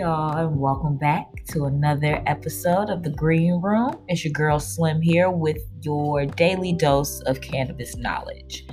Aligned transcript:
y'all, 0.00 0.34
and 0.34 0.58
welcome 0.58 0.96
back 0.96 1.26
to 1.46 1.66
another 1.66 2.22
episode 2.24 2.88
of 2.88 3.02
the 3.02 3.10
Green 3.10 3.60
Room. 3.60 4.02
It's 4.08 4.24
your 4.24 4.32
girl 4.32 4.58
Slim 4.58 5.02
here 5.02 5.28
with 5.28 5.58
your 5.82 6.24
daily 6.24 6.72
dose 6.72 7.20
of 7.26 7.42
cannabis 7.42 7.94
knowledge. 7.96 8.64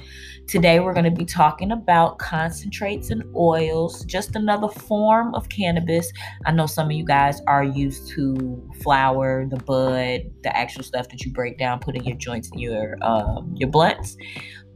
Today, 0.47 0.79
we're 0.79 0.93
going 0.93 1.03
to 1.03 1.11
be 1.11 1.25
talking 1.25 1.73
about 1.73 2.17
concentrates 2.17 3.09
and 3.09 3.25
oils, 3.35 4.05
just 4.05 4.37
another 4.37 4.69
form 4.69 5.35
of 5.35 5.49
cannabis. 5.49 6.09
I 6.45 6.53
know 6.53 6.65
some 6.65 6.85
of 6.85 6.93
you 6.93 7.03
guys 7.03 7.41
are 7.45 7.65
used 7.65 8.07
to 8.11 8.65
flower, 8.81 9.45
the 9.49 9.57
bud, 9.57 10.31
the 10.43 10.55
actual 10.55 10.83
stuff 10.83 11.09
that 11.09 11.25
you 11.25 11.33
break 11.33 11.57
down, 11.57 11.79
put 11.79 11.97
in 11.97 12.05
your 12.05 12.15
joints 12.15 12.49
and 12.51 12.61
your 12.61 12.95
um, 13.01 13.53
your 13.57 13.69
blunts, 13.69 14.15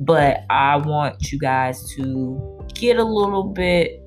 but 0.01 0.41
I 0.49 0.75
want 0.75 1.31
you 1.31 1.39
guys 1.39 1.89
to 1.95 2.59
get 2.73 2.97
a 2.97 3.05
little 3.05 3.43
bit 3.43 4.00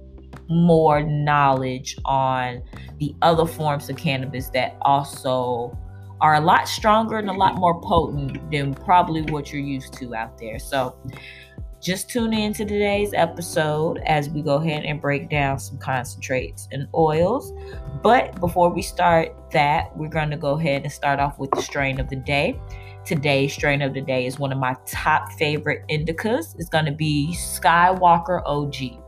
more 0.48 1.02
knowledge 1.02 1.96
on 2.04 2.62
the 2.98 3.14
other 3.22 3.46
forms 3.46 3.88
of 3.88 3.96
cannabis 3.96 4.50
that 4.50 4.76
also 4.82 5.76
are 6.20 6.34
a 6.34 6.40
lot 6.40 6.68
stronger 6.68 7.18
and 7.18 7.28
a 7.28 7.32
lot 7.32 7.56
more 7.56 7.80
potent 7.80 8.50
than 8.50 8.74
probably 8.74 9.22
what 9.22 9.52
you're 9.52 9.62
used 9.62 9.92
to 9.94 10.14
out 10.14 10.38
there. 10.38 10.58
So, 10.58 10.96
just 11.82 12.08
tune 12.08 12.32
in 12.32 12.54
to 12.54 12.64
today's 12.64 13.12
episode 13.12 13.98
as 14.06 14.30
we 14.30 14.40
go 14.40 14.54
ahead 14.54 14.84
and 14.84 15.02
break 15.02 15.28
down 15.28 15.58
some 15.58 15.76
concentrates 15.76 16.66
and 16.72 16.88
oils. 16.94 17.52
But 18.02 18.40
before 18.40 18.70
we 18.70 18.80
start 18.80 19.34
that, 19.50 19.94
we're 19.94 20.08
going 20.08 20.30
to 20.30 20.38
go 20.38 20.58
ahead 20.58 20.84
and 20.84 20.90
start 20.90 21.20
off 21.20 21.38
with 21.38 21.50
the 21.50 21.60
strain 21.60 22.00
of 22.00 22.08
the 22.08 22.16
day. 22.16 22.58
Today's 23.04 23.52
strain 23.52 23.82
of 23.82 23.92
the 23.92 24.00
day 24.00 24.24
is 24.24 24.38
one 24.38 24.50
of 24.50 24.56
my 24.56 24.74
top 24.86 25.30
favorite 25.32 25.84
indicas. 25.90 26.54
It's 26.58 26.70
going 26.70 26.86
to 26.86 26.92
be 26.92 27.36
Skywalker 27.36 28.40
OG. 28.46 29.03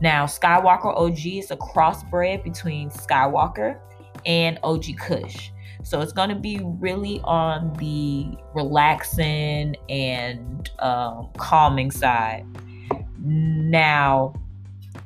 Now, 0.00 0.26
Skywalker 0.26 0.96
OG 0.96 1.26
is 1.26 1.50
a 1.50 1.56
crossbred 1.56 2.44
between 2.44 2.90
Skywalker 2.90 3.78
and 4.24 4.58
OG 4.62 4.98
Kush. 4.98 5.50
So 5.82 6.00
it's 6.00 6.12
going 6.12 6.30
to 6.30 6.34
be 6.34 6.60
really 6.62 7.20
on 7.24 7.72
the 7.74 8.36
relaxing 8.54 9.76
and 9.88 10.68
um, 10.80 11.28
calming 11.36 11.90
side. 11.90 12.44
Now, 13.20 14.34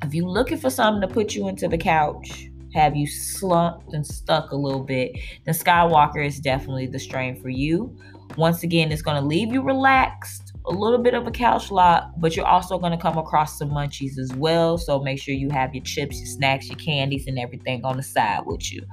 if 0.03 0.13
you're 0.13 0.27
looking 0.27 0.57
for 0.57 0.69
something 0.69 1.07
to 1.07 1.13
put 1.13 1.35
you 1.35 1.47
into 1.47 1.67
the 1.67 1.77
couch, 1.77 2.49
have 2.73 2.95
you 2.95 3.05
slumped 3.05 3.93
and 3.93 4.05
stuck 4.05 4.51
a 4.51 4.55
little 4.55 4.83
bit, 4.83 5.11
then 5.45 5.53
Skywalker 5.53 6.25
is 6.25 6.39
definitely 6.39 6.87
the 6.87 6.99
strain 6.99 7.39
for 7.41 7.49
you. 7.49 7.95
Once 8.37 8.63
again, 8.63 8.91
it's 8.91 9.01
going 9.01 9.21
to 9.21 9.27
leave 9.27 9.51
you 9.51 9.61
relaxed 9.61 10.40
a 10.65 10.71
little 10.71 10.99
bit 10.99 11.13
of 11.13 11.27
a 11.27 11.31
couch 11.31 11.71
lot, 11.71 12.19
but 12.19 12.35
you're 12.35 12.45
also 12.45 12.77
going 12.77 12.91
to 12.91 12.97
come 12.97 13.17
across 13.17 13.57
some 13.57 13.69
munchies 13.69 14.17
as 14.17 14.33
well. 14.35 14.77
So 14.77 14.99
make 14.99 15.19
sure 15.19 15.33
you 15.33 15.49
have 15.49 15.73
your 15.73 15.83
chips, 15.83 16.17
your 16.19 16.27
snacks, 16.27 16.67
your 16.67 16.77
candies, 16.77 17.27
and 17.27 17.39
everything 17.39 17.83
on 17.83 17.97
the 17.97 18.03
side 18.03 18.45
with 18.45 18.71
you. 18.71 18.85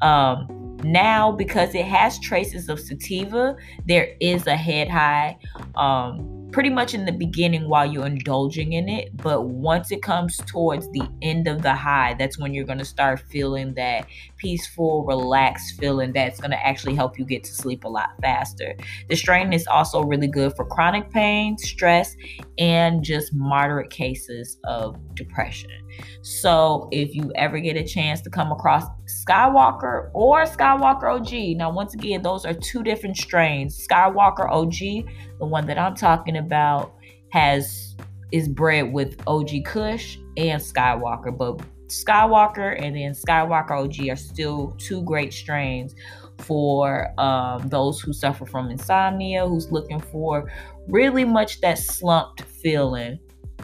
Um, 0.00 0.78
now, 0.82 1.30
because 1.32 1.74
it 1.74 1.84
has 1.84 2.18
traces 2.20 2.68
of 2.68 2.80
sativa, 2.80 3.56
there 3.86 4.16
is 4.20 4.46
a 4.46 4.56
head 4.56 4.88
high. 4.88 5.36
Um, 5.76 6.39
pretty 6.52 6.70
much 6.70 6.94
in 6.94 7.04
the 7.04 7.12
beginning 7.12 7.68
while 7.68 7.86
you're 7.86 8.06
indulging 8.06 8.72
in 8.72 8.88
it. 8.88 9.16
But 9.16 9.42
once 9.42 9.90
it 9.90 10.02
comes 10.02 10.38
towards 10.46 10.90
the 10.90 11.08
end 11.22 11.46
of 11.48 11.62
the 11.62 11.74
high, 11.74 12.14
that's 12.18 12.38
when 12.38 12.52
you're 12.54 12.64
going 12.64 12.78
to 12.78 12.84
start 12.84 13.20
feeling 13.30 13.74
that 13.74 14.06
peaceful, 14.36 15.04
relaxed 15.04 15.78
feeling 15.78 16.12
that's 16.12 16.40
going 16.40 16.50
to 16.50 16.66
actually 16.66 16.94
help 16.94 17.18
you 17.18 17.24
get 17.24 17.44
to 17.44 17.52
sleep 17.52 17.84
a 17.84 17.88
lot 17.88 18.10
faster. 18.20 18.74
The 19.08 19.16
strain 19.16 19.52
is 19.52 19.66
also 19.66 20.02
really 20.02 20.28
good 20.28 20.54
for 20.56 20.64
chronic 20.64 21.10
pain, 21.10 21.56
stress, 21.58 22.16
and 22.58 23.02
just 23.02 23.32
moderate 23.34 23.90
cases 23.90 24.58
of 24.64 24.96
depression. 25.14 25.79
So 26.22 26.88
if 26.92 27.14
you 27.14 27.32
ever 27.34 27.58
get 27.58 27.76
a 27.76 27.84
chance 27.84 28.20
to 28.22 28.30
come 28.30 28.52
across 28.52 28.84
Skywalker 29.24 30.10
or 30.14 30.44
Skywalker 30.44 31.14
OG, 31.14 31.56
now 31.56 31.70
once 31.70 31.94
again, 31.94 32.22
those 32.22 32.44
are 32.44 32.54
two 32.54 32.82
different 32.82 33.16
strains. 33.16 33.86
Skywalker 33.86 34.50
OG, 34.50 35.10
the 35.38 35.46
one 35.46 35.66
that 35.66 35.78
I'm 35.78 35.94
talking 35.94 36.36
about, 36.36 36.94
has 37.30 37.96
is 38.32 38.48
bred 38.48 38.92
with 38.92 39.20
OG 39.26 39.64
Kush 39.64 40.18
and 40.36 40.60
Skywalker, 40.60 41.36
but 41.36 41.60
Skywalker 41.88 42.80
and 42.80 42.94
then 42.94 43.12
Skywalker 43.12 43.72
OG 43.72 44.08
are 44.08 44.16
still 44.16 44.74
two 44.78 45.02
great 45.02 45.32
strains 45.32 45.94
for 46.38 47.12
um, 47.20 47.68
those 47.68 48.00
who 48.00 48.12
suffer 48.12 48.46
from 48.46 48.70
insomnia, 48.70 49.46
who's 49.46 49.70
looking 49.70 50.00
for 50.00 50.50
really 50.88 51.24
much 51.24 51.60
that 51.60 51.78
slumped 51.78 52.42
feeling 52.42 53.18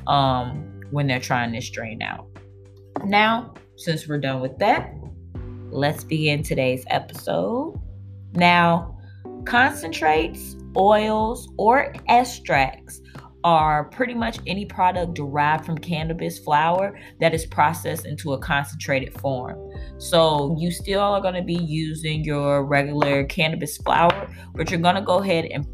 um, 0.07 0.76
when 0.91 1.07
they're 1.07 1.21
trying 1.21 1.53
to 1.53 1.61
strain 1.61 2.03
out. 2.03 2.29
Now, 3.05 3.55
since 3.77 4.09
we're 4.09 4.19
done 4.19 4.41
with 4.41 4.59
that, 4.59 4.93
let's 5.71 6.05
begin 6.05 6.43
today's 6.43 6.85
episode. 6.89 7.81
Now, 8.33 8.99
concentrates, 9.45 10.57
oils, 10.77 11.49
or 11.59 11.95
extracts 12.09 13.01
are 13.45 13.85
pretty 13.85 14.15
much 14.15 14.39
any 14.47 14.65
product 14.65 15.15
derived 15.15 15.65
from 15.65 15.79
cannabis 15.79 16.37
flower 16.39 16.99
that 17.21 17.33
is 17.33 17.47
processed 17.47 18.05
into 18.05 18.33
a 18.33 18.39
concentrated 18.39 19.15
form. 19.21 19.57
So 19.99 20.57
you 20.59 20.73
still 20.73 21.01
are 21.01 21.21
going 21.21 21.35
to 21.35 21.43
be 21.43 21.55
using 21.55 22.25
your 22.25 22.65
regular 22.65 23.25
cannabis 23.25 23.77
flower, 23.77 24.29
but 24.57 24.71
you're 24.71 24.81
going 24.81 24.97
to 24.97 25.01
go 25.01 25.19
ahead 25.19 25.45
and 25.45 25.65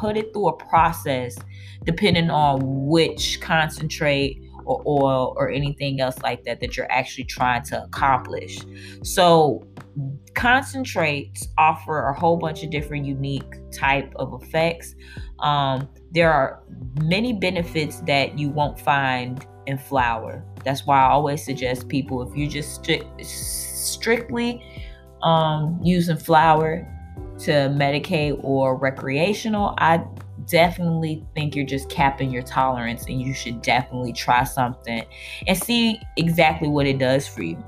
put 0.00 0.16
it 0.16 0.32
through 0.32 0.48
a 0.48 0.56
process 0.56 1.36
depending 1.84 2.30
on 2.30 2.60
which 2.88 3.40
concentrate 3.42 4.42
or 4.68 4.82
oil 4.86 5.34
or 5.36 5.50
anything 5.50 6.00
else 6.00 6.18
like 6.22 6.44
that 6.44 6.60
that 6.60 6.76
you're 6.76 6.90
actually 6.92 7.24
trying 7.24 7.62
to 7.62 7.82
accomplish. 7.82 8.58
So 9.02 9.66
concentrates 10.34 11.48
offer 11.56 12.08
a 12.08 12.14
whole 12.18 12.36
bunch 12.36 12.62
of 12.62 12.70
different 12.70 13.06
unique 13.06 13.54
type 13.72 14.12
of 14.16 14.40
effects. 14.42 14.94
Um, 15.40 15.88
there 16.12 16.32
are 16.32 16.62
many 17.02 17.32
benefits 17.32 18.00
that 18.02 18.38
you 18.38 18.50
won't 18.50 18.78
find 18.78 19.44
in 19.66 19.78
flower. 19.78 20.44
That's 20.64 20.86
why 20.86 21.00
I 21.00 21.10
always 21.10 21.44
suggest 21.44 21.88
people 21.88 22.22
if 22.22 22.36
you 22.36 22.46
just 22.48 22.82
stri- 22.82 23.24
strictly 23.24 24.62
um, 25.22 25.80
using 25.82 26.16
flower 26.16 26.86
to 27.40 27.52
medicate 27.52 28.38
or 28.42 28.76
recreational, 28.76 29.74
I 29.78 30.04
definitely 30.48 31.24
think 31.34 31.54
you're 31.54 31.66
just 31.66 31.88
capping 31.88 32.30
your 32.30 32.42
tolerance 32.42 33.06
and 33.06 33.20
you 33.20 33.34
should 33.34 33.62
definitely 33.62 34.12
try 34.12 34.44
something 34.44 35.04
and 35.46 35.56
see 35.56 36.00
exactly 36.16 36.68
what 36.68 36.86
it 36.86 36.98
does 36.98 37.26
for 37.28 37.42
you. 37.42 37.62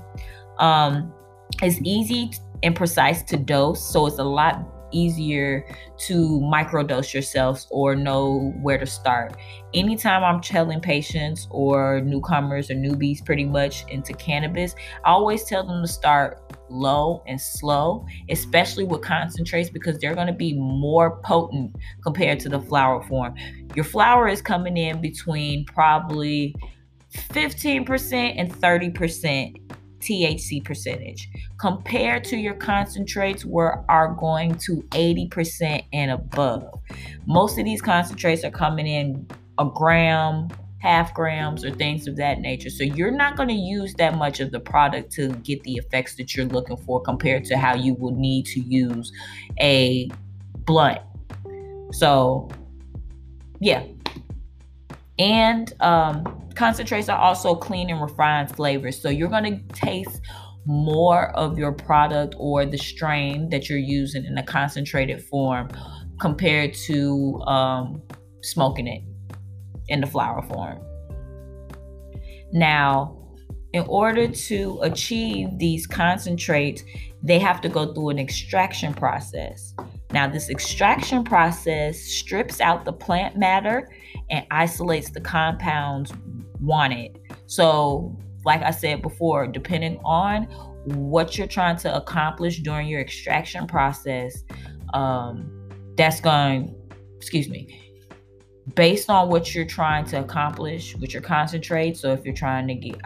Um, 0.59 1.13
it's 1.61 1.79
easy 1.83 2.31
and 2.63 2.75
precise 2.75 3.23
to 3.23 3.37
dose, 3.37 3.81
so 3.81 4.05
it's 4.05 4.19
a 4.19 4.23
lot 4.23 4.67
easier 4.91 5.65
to 5.97 6.39
microdose 6.41 7.13
yourselves 7.13 7.67
or 7.71 7.95
know 7.95 8.53
where 8.61 8.77
to 8.77 8.85
start. 8.85 9.37
Anytime 9.73 10.23
I'm 10.23 10.41
telling 10.41 10.81
patients 10.81 11.47
or 11.49 12.01
newcomers 12.01 12.69
or 12.69 12.75
newbies 12.75 13.23
pretty 13.23 13.45
much 13.45 13.85
into 13.87 14.13
cannabis, 14.13 14.75
I 15.05 15.11
always 15.11 15.45
tell 15.45 15.65
them 15.65 15.81
to 15.81 15.87
start 15.87 16.41
low 16.71 17.23
and 17.27 17.39
slow, 17.39 18.05
especially 18.29 18.83
with 18.83 19.01
concentrates 19.01 19.69
because 19.69 19.99
they're 19.99 20.15
going 20.15 20.27
to 20.27 20.33
be 20.33 20.53
more 20.53 21.19
potent 21.21 21.75
compared 22.03 22.39
to 22.41 22.49
the 22.49 22.59
flower 22.59 23.03
form. 23.03 23.35
Your 23.75 23.85
flower 23.85 24.27
is 24.27 24.41
coming 24.41 24.77
in 24.77 25.01
between 25.01 25.65
probably 25.65 26.55
15% 27.13 28.33
and 28.37 28.51
30% 28.51 29.55
THC 30.01 30.63
percentage 30.65 31.29
compared 31.59 32.23
to 32.25 32.37
your 32.37 32.55
concentrates 32.55 33.45
where 33.45 33.85
are 33.89 34.13
going 34.15 34.55
to 34.55 34.81
80% 34.91 35.85
and 35.93 36.11
above. 36.11 36.79
Most 37.25 37.59
of 37.59 37.65
these 37.65 37.81
concentrates 37.81 38.43
are 38.43 38.51
coming 38.51 38.87
in 38.87 39.27
a 39.59 39.65
gram, 39.65 40.49
half 40.81 41.13
grams 41.13 41.63
or 41.63 41.71
things 41.71 42.07
of 42.07 42.15
that 42.15 42.39
nature. 42.39 42.69
So 42.69 42.83
you're 42.83 43.11
not 43.11 43.37
going 43.37 43.49
to 43.49 43.55
use 43.55 43.93
that 43.95 44.17
much 44.17 44.39
of 44.39 44.51
the 44.51 44.59
product 44.59 45.11
to 45.13 45.29
get 45.29 45.61
the 45.63 45.73
effects 45.73 46.15
that 46.15 46.35
you're 46.35 46.47
looking 46.47 46.77
for 46.77 46.99
compared 47.01 47.45
to 47.45 47.57
how 47.57 47.75
you 47.75 47.93
would 47.95 48.15
need 48.15 48.47
to 48.47 48.59
use 48.59 49.11
a 49.59 50.09
blunt. 50.65 50.99
So, 51.91 52.49
yeah. 53.59 53.83
And 55.19 55.71
um, 55.81 56.49
concentrates 56.55 57.09
are 57.09 57.19
also 57.19 57.53
clean 57.53 57.91
and 57.91 58.01
refined 58.01 58.55
flavors. 58.55 58.99
So 58.99 59.09
you're 59.09 59.29
going 59.29 59.43
to 59.43 59.75
taste 59.75 60.19
more 60.65 61.29
of 61.35 61.59
your 61.59 61.73
product 61.73 62.33
or 62.39 62.65
the 62.65 62.77
strain 62.77 63.49
that 63.49 63.69
you're 63.69 63.77
using 63.77 64.25
in 64.25 64.35
a 64.37 64.43
concentrated 64.43 65.23
form 65.23 65.69
compared 66.19 66.73
to 66.73 67.39
um, 67.41 68.01
smoking 68.41 68.87
it 68.87 69.03
in 69.91 70.01
the 70.01 70.07
flower 70.07 70.41
form. 70.41 70.79
Now, 72.51 73.17
in 73.73 73.85
order 73.87 74.27
to 74.27 74.79
achieve 74.81 75.57
these 75.57 75.87
concentrates, 75.87 76.83
they 77.23 77.39
have 77.39 77.61
to 77.61 77.69
go 77.69 77.93
through 77.93 78.09
an 78.09 78.19
extraction 78.19 78.93
process. 78.93 79.73
Now, 80.11 80.27
this 80.27 80.49
extraction 80.49 81.23
process 81.23 81.99
strips 82.01 82.59
out 82.59 82.83
the 82.83 82.91
plant 82.91 83.37
matter 83.37 83.89
and 84.29 84.45
isolates 84.51 85.11
the 85.11 85.21
compounds 85.21 86.11
wanted. 86.59 87.19
So, 87.45 88.17
like 88.43 88.61
I 88.61 88.71
said 88.71 89.01
before, 89.01 89.47
depending 89.47 89.99
on 90.03 90.43
what 90.85 91.37
you're 91.37 91.47
trying 91.47 91.77
to 91.77 91.95
accomplish 91.95 92.59
during 92.59 92.87
your 92.87 92.99
extraction 92.99 93.67
process, 93.67 94.43
um, 94.93 95.49
that's 95.95 96.19
going, 96.19 96.75
excuse 97.17 97.47
me, 97.47 97.90
based 98.75 99.09
on 99.09 99.29
what 99.29 99.53
you're 99.53 99.65
trying 99.65 100.05
to 100.05 100.19
accomplish 100.19 100.95
with 100.97 101.13
your 101.13 101.21
concentrate. 101.21 101.97
So 101.97 102.11
if 102.11 102.25
you're 102.25 102.33
trying 102.33 102.67
to 102.67 102.75
get 102.75 103.01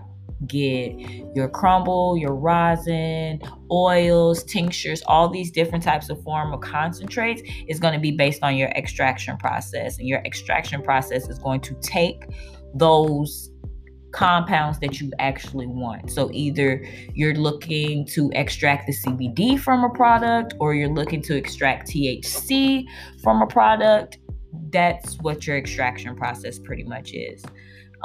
get 0.47 0.99
your 1.33 1.47
crumble, 1.47 2.17
your 2.17 2.35
rosin, 2.35 3.41
oils, 3.71 4.43
tinctures, 4.43 5.01
all 5.07 5.29
these 5.29 5.49
different 5.49 5.83
types 5.83 6.09
of 6.09 6.21
form 6.23 6.53
of 6.53 6.61
concentrates 6.61 7.41
is 7.67 7.79
going 7.79 7.93
to 7.93 7.99
be 7.99 8.11
based 8.11 8.43
on 8.43 8.55
your 8.55 8.69
extraction 8.69 9.37
process. 9.37 9.97
And 9.97 10.07
your 10.07 10.19
extraction 10.19 10.81
process 10.81 11.27
is 11.29 11.39
going 11.39 11.61
to 11.61 11.73
take 11.81 12.25
those 12.73 13.49
compounds 14.11 14.79
that 14.79 15.01
you 15.01 15.11
actually 15.19 15.67
want. 15.67 16.09
So 16.09 16.29
either 16.31 16.85
you're 17.13 17.35
looking 17.35 18.05
to 18.07 18.31
extract 18.33 18.87
the 18.87 18.93
CBD 18.93 19.59
from 19.59 19.83
a 19.83 19.89
product 19.89 20.53
or 20.59 20.73
you're 20.73 20.93
looking 20.93 21.21
to 21.23 21.35
extract 21.35 21.89
THC 21.89 22.85
from 23.21 23.41
a 23.41 23.47
product. 23.47 24.19
That's 24.69 25.15
what 25.19 25.47
your 25.47 25.57
extraction 25.57 26.15
process 26.15 26.59
pretty 26.59 26.83
much 26.83 27.13
is. 27.13 27.43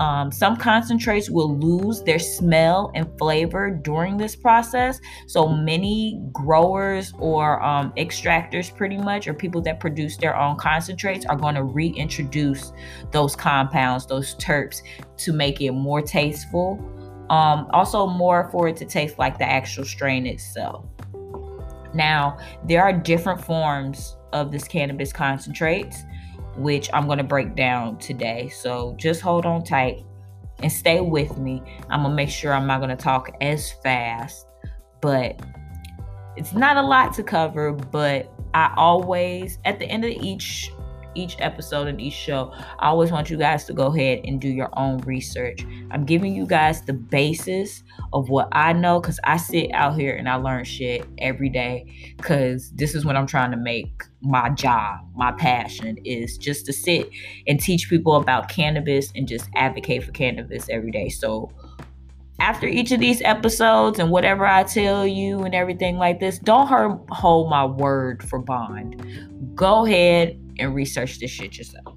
Um, 0.00 0.32
some 0.32 0.56
concentrates 0.56 1.28
will 1.28 1.58
lose 1.58 2.02
their 2.02 2.18
smell 2.18 2.90
and 2.94 3.06
flavor 3.18 3.70
during 3.70 4.16
this 4.16 4.34
process. 4.34 4.98
So 5.26 5.46
many 5.48 6.22
growers 6.32 7.12
or 7.18 7.62
um, 7.62 7.92
extractors, 7.98 8.74
pretty 8.74 8.96
much, 8.96 9.28
or 9.28 9.34
people 9.34 9.60
that 9.62 9.78
produce 9.78 10.16
their 10.16 10.34
own 10.34 10.56
concentrates, 10.56 11.26
are 11.26 11.36
going 11.36 11.54
to 11.54 11.64
reintroduce 11.64 12.72
those 13.12 13.36
compounds, 13.36 14.06
those 14.06 14.36
terps, 14.36 14.82
to 15.18 15.32
make 15.34 15.60
it 15.60 15.72
more 15.72 16.00
tasteful. 16.00 16.78
Um, 17.28 17.68
also, 17.72 18.06
more 18.06 18.48
for 18.50 18.68
it 18.68 18.76
to 18.78 18.86
taste 18.86 19.18
like 19.18 19.38
the 19.38 19.48
actual 19.48 19.84
strain 19.84 20.26
itself. 20.26 20.86
Now, 21.92 22.38
there 22.66 22.82
are 22.82 22.92
different 22.92 23.44
forms 23.44 24.16
of 24.32 24.50
this 24.50 24.66
cannabis 24.66 25.12
concentrates 25.12 26.04
which 26.56 26.90
I'm 26.92 27.06
going 27.06 27.18
to 27.18 27.24
break 27.24 27.54
down 27.54 27.98
today. 27.98 28.48
So 28.48 28.94
just 28.98 29.20
hold 29.20 29.46
on 29.46 29.64
tight 29.64 30.04
and 30.62 30.70
stay 30.70 31.00
with 31.00 31.38
me. 31.38 31.62
I'm 31.88 32.02
going 32.02 32.12
to 32.12 32.16
make 32.16 32.30
sure 32.30 32.52
I'm 32.52 32.66
not 32.66 32.78
going 32.78 32.90
to 32.90 33.02
talk 33.02 33.34
as 33.40 33.72
fast, 33.82 34.46
but 35.00 35.40
it's 36.36 36.52
not 36.52 36.76
a 36.76 36.82
lot 36.82 37.14
to 37.14 37.22
cover, 37.22 37.72
but 37.72 38.32
I 38.54 38.72
always 38.76 39.58
at 39.64 39.78
the 39.78 39.86
end 39.86 40.04
of 40.04 40.10
each 40.10 40.70
each 41.14 41.36
episode 41.38 41.88
and 41.88 42.00
each 42.00 42.14
show, 42.14 42.52
I 42.78 42.88
always 42.88 43.10
want 43.10 43.30
you 43.30 43.36
guys 43.36 43.64
to 43.66 43.72
go 43.72 43.86
ahead 43.86 44.20
and 44.24 44.40
do 44.40 44.48
your 44.48 44.70
own 44.78 44.98
research. 44.98 45.64
I'm 45.90 46.04
giving 46.04 46.34
you 46.34 46.46
guys 46.46 46.82
the 46.82 46.92
basis 46.92 47.82
of 48.12 48.28
what 48.28 48.48
I 48.52 48.72
know 48.72 49.00
because 49.00 49.20
I 49.24 49.36
sit 49.36 49.70
out 49.72 49.98
here 49.98 50.14
and 50.14 50.28
I 50.28 50.36
learn 50.36 50.64
shit 50.64 51.06
every 51.18 51.48
day 51.48 52.14
because 52.16 52.70
this 52.72 52.94
is 52.94 53.04
what 53.04 53.16
I'm 53.16 53.26
trying 53.26 53.50
to 53.50 53.56
make 53.56 54.04
my 54.22 54.50
job, 54.50 55.00
my 55.14 55.32
passion 55.32 55.96
is 56.04 56.36
just 56.36 56.66
to 56.66 56.72
sit 56.72 57.10
and 57.46 57.58
teach 57.58 57.88
people 57.88 58.16
about 58.16 58.48
cannabis 58.48 59.10
and 59.14 59.26
just 59.26 59.48
advocate 59.54 60.04
for 60.04 60.12
cannabis 60.12 60.68
every 60.68 60.90
day. 60.90 61.08
So, 61.08 61.50
after 62.38 62.66
each 62.66 62.90
of 62.90 63.00
these 63.00 63.20
episodes 63.22 63.98
and 63.98 64.10
whatever 64.10 64.46
I 64.46 64.62
tell 64.64 65.06
you 65.06 65.40
and 65.40 65.54
everything 65.54 65.98
like 65.98 66.20
this, 66.20 66.38
don't 66.38 66.66
hold 67.10 67.50
my 67.50 67.66
word 67.66 68.22
for 68.22 68.38
bond. 68.38 69.54
Go 69.54 69.84
ahead 69.84 70.40
and 70.60 70.74
research 70.74 71.18
this 71.18 71.30
shit 71.30 71.58
yourself. 71.58 71.96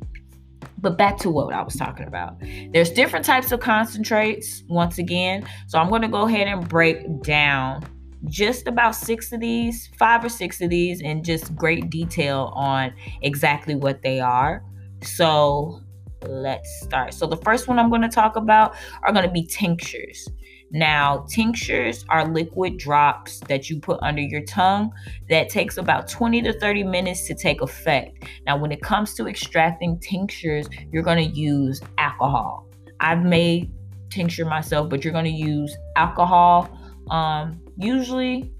But 0.79 0.97
back 0.97 1.17
to 1.19 1.29
what 1.29 1.53
I 1.53 1.61
was 1.61 1.75
talking 1.75 2.07
about. 2.07 2.41
There's 2.71 2.89
different 2.89 3.25
types 3.25 3.51
of 3.51 3.59
concentrates, 3.59 4.63
once 4.67 4.97
again. 4.97 5.47
So 5.67 5.79
I'm 5.79 5.89
going 5.89 6.01
to 6.01 6.07
go 6.07 6.27
ahead 6.27 6.47
and 6.47 6.67
break 6.67 7.21
down 7.21 7.83
just 8.25 8.67
about 8.67 8.95
six 8.95 9.31
of 9.31 9.39
these, 9.39 9.89
five 9.97 10.23
or 10.25 10.29
six 10.29 10.61
of 10.61 10.69
these, 10.69 11.01
in 11.01 11.23
just 11.23 11.55
great 11.55 11.89
detail 11.89 12.51
on 12.55 12.93
exactly 13.21 13.75
what 13.75 14.01
they 14.01 14.19
are. 14.19 14.63
So 15.03 15.81
let's 16.27 16.69
start. 16.81 17.13
So 17.13 17.27
the 17.27 17.37
first 17.37 17.67
one 17.67 17.79
I'm 17.79 17.89
going 17.89 18.01
to 18.01 18.09
talk 18.09 18.35
about 18.35 18.75
are 19.03 19.11
going 19.11 19.25
to 19.25 19.31
be 19.31 19.45
tinctures. 19.45 20.27
Now, 20.73 21.27
tinctures 21.29 22.03
are 22.09 22.27
liquid 22.27 22.77
drops 22.77 23.39
that 23.41 23.69
you 23.69 23.79
put 23.79 23.99
under 24.01 24.21
your 24.23 24.41
tongue 24.41 24.91
that 25.29 25.49
takes 25.49 25.77
about 25.77 26.07
20 26.07 26.41
to 26.41 26.59
30 26.59 26.83
minutes 26.83 27.27
to 27.27 27.35
take 27.35 27.61
effect. 27.61 28.23
Now, 28.47 28.57
when 28.57 28.71
it 28.71 28.81
comes 28.81 29.13
to 29.15 29.27
extracting 29.27 29.99
tinctures, 29.99 30.67
you're 30.91 31.03
going 31.03 31.29
to 31.29 31.39
use 31.39 31.79
alcohol. 31.99 32.67
I've 32.99 33.23
made 33.23 33.71
tincture 34.09 34.45
myself, 34.45 34.89
but 34.89 35.03
you're 35.03 35.13
going 35.13 35.25
to 35.25 35.31
use 35.31 35.77
alcohol. 35.95 36.75
Um, 37.11 37.61
usually, 37.77 38.51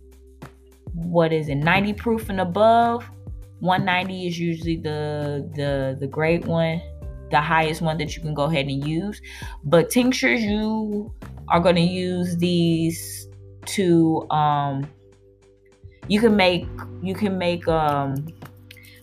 what 0.94 1.33
is 1.33 1.50
it, 1.50 1.56
90 1.56 1.94
proof 1.94 2.30
and 2.30 2.42
above? 2.42 3.09
190 3.62 4.27
is 4.27 4.38
usually 4.38 4.75
the 4.75 5.50
the 5.56 5.95
the 5.98 6.06
great 6.06 6.45
one 6.45 6.81
the 7.31 7.39
highest 7.39 7.81
one 7.81 7.98
that 7.98 8.13
you 8.13 8.21
can 8.21 8.33
go 8.33 8.44
ahead 8.44 8.66
and 8.68 8.86
use 8.86 9.21
but 9.63 9.89
tinctures 9.89 10.44
you 10.44 11.09
are 11.54 11.60
going 11.60 11.76
to 11.76 11.82
use 11.82 12.36
these 12.38 13.30
to 13.66 14.28
um 14.32 14.86
you 16.08 16.20
can 16.20 16.36
make 16.36 16.68
you 17.02 17.14
can 17.14 17.38
make 17.38 17.66
um 17.68 18.28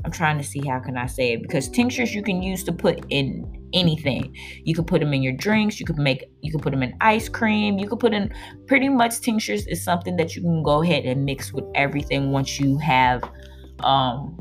I'm 0.05 0.11
trying 0.11 0.39
to 0.39 0.45
see 0.45 0.67
how 0.67 0.81
can 0.81 0.97
I 0.97 1.07
say 1.07 1.35
it 1.35 1.43
because 1.43 1.69
tinctures 1.69 2.15
you 2.15 2.23
can 2.23 2.43
use 2.43 2.65
to 2.65 2.73
put 2.73 3.05
in 3.11 3.57
anything. 3.73 4.35
You 4.65 4.75
can 4.75 4.85
put 4.85 5.01
them 5.01 5.13
in 5.13 5.23
your 5.23 5.35
drinks, 5.35 5.79
you 5.79 5.87
could 5.87 5.99
make 5.99 6.25
you 6.41 6.51
can 6.51 6.61
put 6.61 6.71
them 6.73 6.83
in 6.83 6.95
ice 7.01 7.29
cream, 7.29 7.79
you 7.79 7.89
could 7.89 8.01
put 8.01 8.13
in 8.13 8.33
pretty 8.67 8.89
much 8.89 9.21
tinctures 9.21 9.67
is 9.67 9.83
something 9.85 10.17
that 10.17 10.35
you 10.35 10.43
can 10.43 10.63
go 10.63 10.83
ahead 10.83 11.05
and 11.05 11.25
mix 11.25 11.53
with 11.53 11.65
everything 11.75 12.33
once 12.33 12.59
you 12.59 12.79
have 12.79 13.23
um 13.81 14.39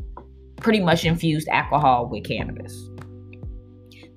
pretty 0.57 0.79
much 0.79 1.05
infused 1.05 1.47
alcohol 1.49 2.07
with 2.07 2.23
cannabis. 2.23 2.89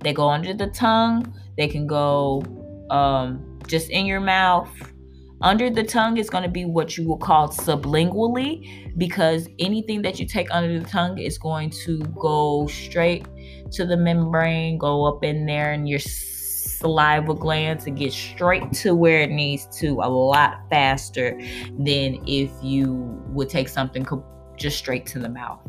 They 0.01 0.13
go 0.13 0.29
under 0.31 0.55
the 0.55 0.69
tongue, 0.69 1.35
they 1.59 1.69
can 1.69 1.87
go 1.87 2.43
um 2.91 3.52
just 3.67 3.91
in 3.91 4.07
your 4.07 4.21
mouth. 4.21 4.69
Under 5.41 5.71
the 5.71 5.83
tongue 5.83 6.19
is 6.19 6.31
going 6.31 6.45
to 6.45 6.51
be 6.51 6.65
what 6.65 6.97
you 6.97 7.07
will 7.07 7.19
call 7.19 7.49
sublingually 7.49 8.97
because 8.97 9.49
anything 9.59 10.01
that 10.03 10.21
you 10.21 10.27
take 10.27 10.47
under 10.53 10.79
the 10.79 10.89
tongue 10.89 11.19
is 11.19 11.37
going 11.37 11.71
to 11.85 11.99
go 12.19 12.69
straight 12.69 13.27
to 13.73 13.85
the 13.85 13.97
membrane, 13.97 14.79
go 14.79 15.05
up 15.05 15.25
in 15.25 15.45
there 15.47 15.73
in 15.73 15.87
your 15.87 15.99
saliva 15.99 17.35
glands 17.35 17.87
and 17.87 17.99
get 17.99 18.13
straight 18.13 18.73
to 18.73 18.95
where 18.95 19.21
it 19.21 19.31
needs 19.31 19.67
to 19.79 19.95
a 20.03 20.09
lot 20.09 20.61
faster 20.71 21.37
than 21.79 22.23
if 22.27 22.51
you 22.63 22.93
would 23.29 23.49
take 23.49 23.69
something 23.69 24.07
just 24.57 24.79
straight 24.79 25.07
to 25.07 25.19
the 25.19 25.29
mouth. 25.29 25.61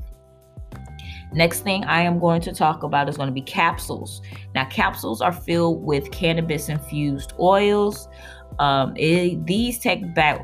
Next 1.34 1.62
thing 1.62 1.84
I 1.86 2.02
am 2.02 2.20
going 2.20 2.42
to 2.42 2.54
talk 2.54 2.84
about 2.84 3.10
is 3.10 3.18
going 3.18 3.28
to 3.28 3.34
be 3.34 3.42
capsules. 3.42 4.22
Now, 4.54 4.66
capsules 4.66 5.22
are 5.22 5.32
filled 5.32 5.84
with 5.84 6.12
cannabis 6.12 6.70
infused 6.70 7.34
oils. 7.40 8.08
Um, 8.60 8.94
it, 8.96 9.46
these 9.46 9.80
take 9.80 10.04
about 10.04 10.42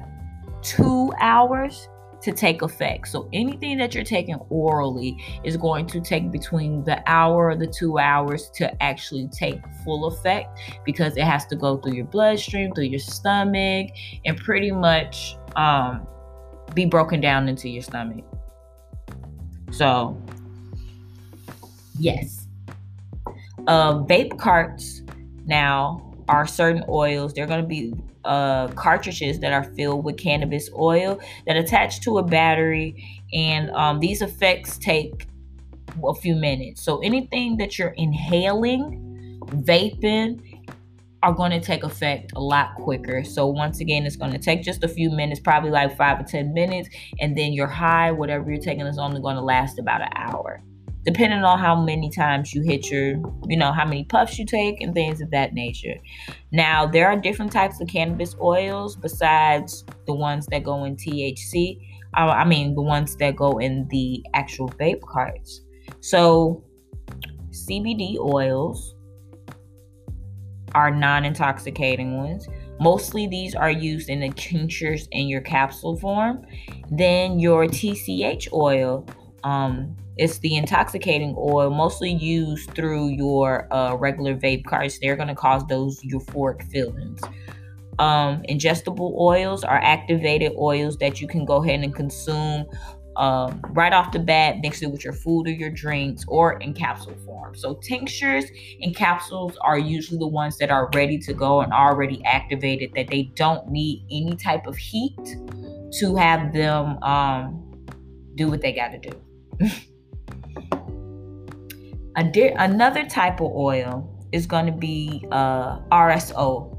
two 0.61 1.13
hours 1.19 1.87
to 2.21 2.31
take 2.33 2.61
effect. 2.61 3.07
So 3.07 3.29
anything 3.31 3.77
that 3.77 3.93
you're 3.95 4.03
taking 4.03 4.35
orally 4.49 5.17
is 5.43 5.55
going 5.57 5.85
to 5.87 6.01
take 6.01 6.31
between 6.31 6.83
the 6.83 7.01
hour 7.09 7.49
or 7.49 7.55
the 7.55 7.67
two 7.67 7.97
hours 7.97 8.49
to 8.55 8.83
actually 8.83 9.29
take 9.29 9.61
full 9.83 10.05
effect 10.05 10.59
because 10.85 11.15
it 11.17 11.23
has 11.23 11.45
to 11.47 11.55
go 11.55 11.77
through 11.77 11.93
your 11.93 12.05
bloodstream, 12.05 12.73
through 12.73 12.85
your 12.85 12.99
stomach, 12.99 13.91
and 14.25 14.37
pretty 14.37 14.71
much 14.71 15.37
um, 15.55 16.05
be 16.73 16.85
broken 16.85 17.21
down 17.21 17.47
into 17.47 17.69
your 17.69 17.83
stomach. 17.83 18.25
So 19.71 20.21
Yes. 21.99 22.47
Uh, 23.67 23.99
vape 24.05 24.37
carts 24.39 25.03
now 25.45 26.13
are 26.29 26.47
certain 26.47 26.83
oils. 26.87 27.33
They're 27.33 27.45
going 27.45 27.61
to 27.61 27.67
be 27.67 27.93
uh, 28.23 28.69
cartridges 28.69 29.39
that 29.39 29.51
are 29.51 29.63
filled 29.75 30.05
with 30.05 30.17
cannabis 30.17 30.69
oil 30.77 31.19
that 31.45 31.57
attach 31.57 32.01
to 32.01 32.17
a 32.17 32.23
battery, 32.23 33.21
and 33.33 33.69
um, 33.71 33.99
these 33.99 34.21
effects 34.21 34.77
take 34.77 35.27
a 36.03 36.13
few 36.13 36.35
minutes. 36.35 36.81
So 36.81 36.99
anything 36.99 37.57
that 37.57 37.77
you're 37.77 37.89
inhaling, 37.89 39.39
vaping, 39.47 40.45
are 41.21 41.33
going 41.33 41.51
to 41.51 41.59
take 41.59 41.83
effect 41.83 42.31
a 42.35 42.39
lot 42.39 42.75
quicker. 42.75 43.25
So 43.25 43.47
once 43.47 43.81
again, 43.81 44.05
it's 44.05 44.15
going 44.15 44.31
to 44.31 44.37
take 44.37 44.63
just 44.63 44.85
a 44.85 44.87
few 44.87 45.09
minutes, 45.09 45.41
probably 45.41 45.69
like 45.69 45.97
five 45.97 46.19
or 46.19 46.23
ten 46.23 46.53
minutes, 46.53 46.87
and 47.19 47.37
then 47.37 47.51
your 47.51 47.67
high, 47.67 48.11
whatever 48.11 48.49
you're 48.49 48.61
taking, 48.61 48.85
is 48.85 48.97
only 48.97 49.19
going 49.19 49.35
to 49.35 49.41
last 49.41 49.79
about 49.79 50.01
an 50.01 50.09
hour 50.15 50.61
depending 51.03 51.43
on 51.43 51.59
how 51.59 51.81
many 51.81 52.09
times 52.09 52.53
you 52.53 52.61
hit 52.61 52.89
your, 52.89 53.21
you 53.47 53.57
know, 53.57 53.71
how 53.71 53.85
many 53.85 54.03
puffs 54.03 54.37
you 54.37 54.45
take 54.45 54.81
and 54.81 54.93
things 54.93 55.21
of 55.21 55.31
that 55.31 55.53
nature. 55.53 55.95
Now, 56.51 56.85
there 56.85 57.07
are 57.07 57.15
different 57.15 57.51
types 57.51 57.79
of 57.79 57.87
cannabis 57.87 58.35
oils 58.41 58.95
besides 58.95 59.85
the 60.07 60.13
ones 60.13 60.45
that 60.47 60.63
go 60.63 60.83
in 60.83 60.95
THC. 60.95 61.79
Uh, 62.17 62.29
I 62.29 62.45
mean, 62.45 62.75
the 62.75 62.81
ones 62.81 63.15
that 63.17 63.35
go 63.35 63.59
in 63.59 63.87
the 63.89 64.23
actual 64.33 64.69
vape 64.69 65.01
carts. 65.01 65.61
So, 66.01 66.63
CBD 67.51 68.17
oils 68.17 68.95
are 70.75 70.91
non 70.91 71.25
intoxicating 71.25 72.17
ones. 72.17 72.47
Mostly 72.79 73.27
these 73.27 73.55
are 73.55 73.71
used 73.71 74.09
in 74.09 74.21
the 74.21 74.29
tinctures 74.29 75.07
in 75.11 75.27
your 75.27 75.41
capsule 75.41 75.97
form. 75.97 76.45
Then 76.91 77.39
your 77.39 77.65
TCH 77.65 78.51
oil, 78.53 79.05
um, 79.43 79.95
it's 80.17 80.39
the 80.39 80.55
intoxicating 80.55 81.33
oil, 81.37 81.69
mostly 81.69 82.11
used 82.11 82.71
through 82.71 83.09
your 83.09 83.71
uh, 83.73 83.95
regular 83.95 84.35
vape 84.35 84.65
carts. 84.65 84.99
They're 84.99 85.15
going 85.15 85.29
to 85.29 85.35
cause 85.35 85.65
those 85.67 85.99
euphoric 86.01 86.69
feelings. 86.71 87.21
Um, 87.99 88.43
ingestible 88.49 89.17
oils 89.17 89.63
are 89.63 89.77
activated 89.77 90.53
oils 90.57 90.97
that 90.97 91.19
you 91.21 91.27
can 91.27 91.45
go 91.45 91.63
ahead 91.63 91.81
and 91.81 91.93
consume 91.93 92.65
um, 93.19 93.61
right 93.71 93.91
off 93.91 94.13
the 94.13 94.19
bat, 94.19 94.57
mix 94.61 94.81
it 94.81 94.89
with 94.91 95.03
your 95.03 95.13
food 95.13 95.47
or 95.47 95.51
your 95.51 95.69
drinks 95.69 96.23
or 96.27 96.53
in 96.59 96.73
capsule 96.73 97.15
form. 97.25 97.53
So, 97.53 97.73
tinctures 97.75 98.45
and 98.81 98.95
capsules 98.95 99.57
are 99.61 99.77
usually 99.77 100.19
the 100.19 100.27
ones 100.27 100.57
that 100.59 100.71
are 100.71 100.89
ready 100.95 101.17
to 101.19 101.33
go 101.33 101.59
and 101.61 101.73
already 101.73 102.23
activated, 102.23 102.91
that 102.95 103.09
they 103.09 103.23
don't 103.35 103.69
need 103.69 104.05
any 104.09 104.37
type 104.37 104.67
of 104.67 104.77
heat 104.77 105.19
to 105.99 106.15
have 106.15 106.53
them 106.53 107.01
um, 107.03 107.65
do 108.35 108.47
what 108.47 108.61
they 108.61 108.71
got 108.71 108.89
to 108.89 108.97
do. 108.97 109.11
Di- 112.31 112.53
another 112.57 113.05
type 113.05 113.41
of 113.41 113.51
oil 113.51 114.15
is 114.31 114.45
going 114.45 114.65
to 114.65 114.71
be 114.71 115.25
uh, 115.31 115.79
RSO 115.91 116.77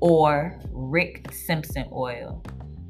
or 0.00 0.58
Rick 0.70 1.32
Simpson 1.32 1.86
oil. 1.92 2.42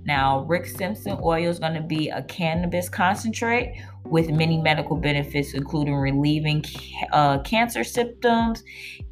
Now, 0.04 0.44
Rick 0.44 0.66
Simpson 0.66 1.18
oil 1.20 1.50
is 1.50 1.58
going 1.58 1.74
to 1.74 1.80
be 1.80 2.10
a 2.10 2.22
cannabis 2.22 2.88
concentrate 2.88 3.82
with 4.04 4.30
many 4.30 4.56
medical 4.56 4.96
benefits, 4.96 5.52
including 5.52 5.96
relieving 5.96 6.64
uh, 7.12 7.40
cancer 7.40 7.82
symptoms, 7.82 8.62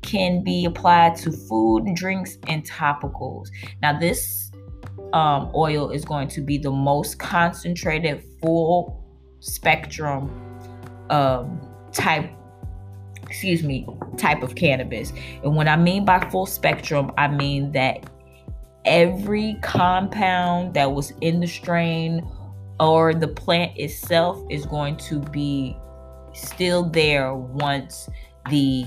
can 0.03 0.45
be 0.45 0.65
applied 0.65 1.17
to 1.17 1.33
food, 1.33 1.85
drinks, 1.97 2.39
and 2.47 2.65
topicals. 2.69 3.49
Now, 3.83 3.99
this 3.99 4.53
um, 5.13 5.51
oil 5.55 5.91
is 5.91 6.05
going 6.05 6.29
to 6.29 6.41
be 6.41 6.59
the 6.59 6.71
most 6.71 7.19
concentrated, 7.19 8.23
full 8.41 9.04
spectrum 9.45 10.31
um, 11.11 11.61
type 11.93 12.31
excuse 13.27 13.65
me, 13.65 13.87
type 14.17 14.43
of 14.43 14.55
cannabis. 14.55 15.13
And 15.43 15.57
what 15.57 15.67
I 15.67 15.77
mean 15.77 16.05
by 16.05 16.21
full 16.31 16.47
spectrum, 16.47 17.11
I 17.19 17.27
mean 17.27 17.73
that 17.73 18.09
every 18.85 19.57
compound 19.63 20.75
that 20.75 20.93
was 20.93 21.13
in 21.21 21.41
the 21.41 21.47
strain 21.47 22.25
or 22.79 23.13
the 23.13 23.29
plant 23.29 23.77
itself 23.77 24.41
is 24.51 24.67
going 24.67 24.97
to 24.99 25.19
be 25.19 25.77
still 26.33 26.89
there 26.89 27.35
once 27.35 28.09
the 28.51 28.85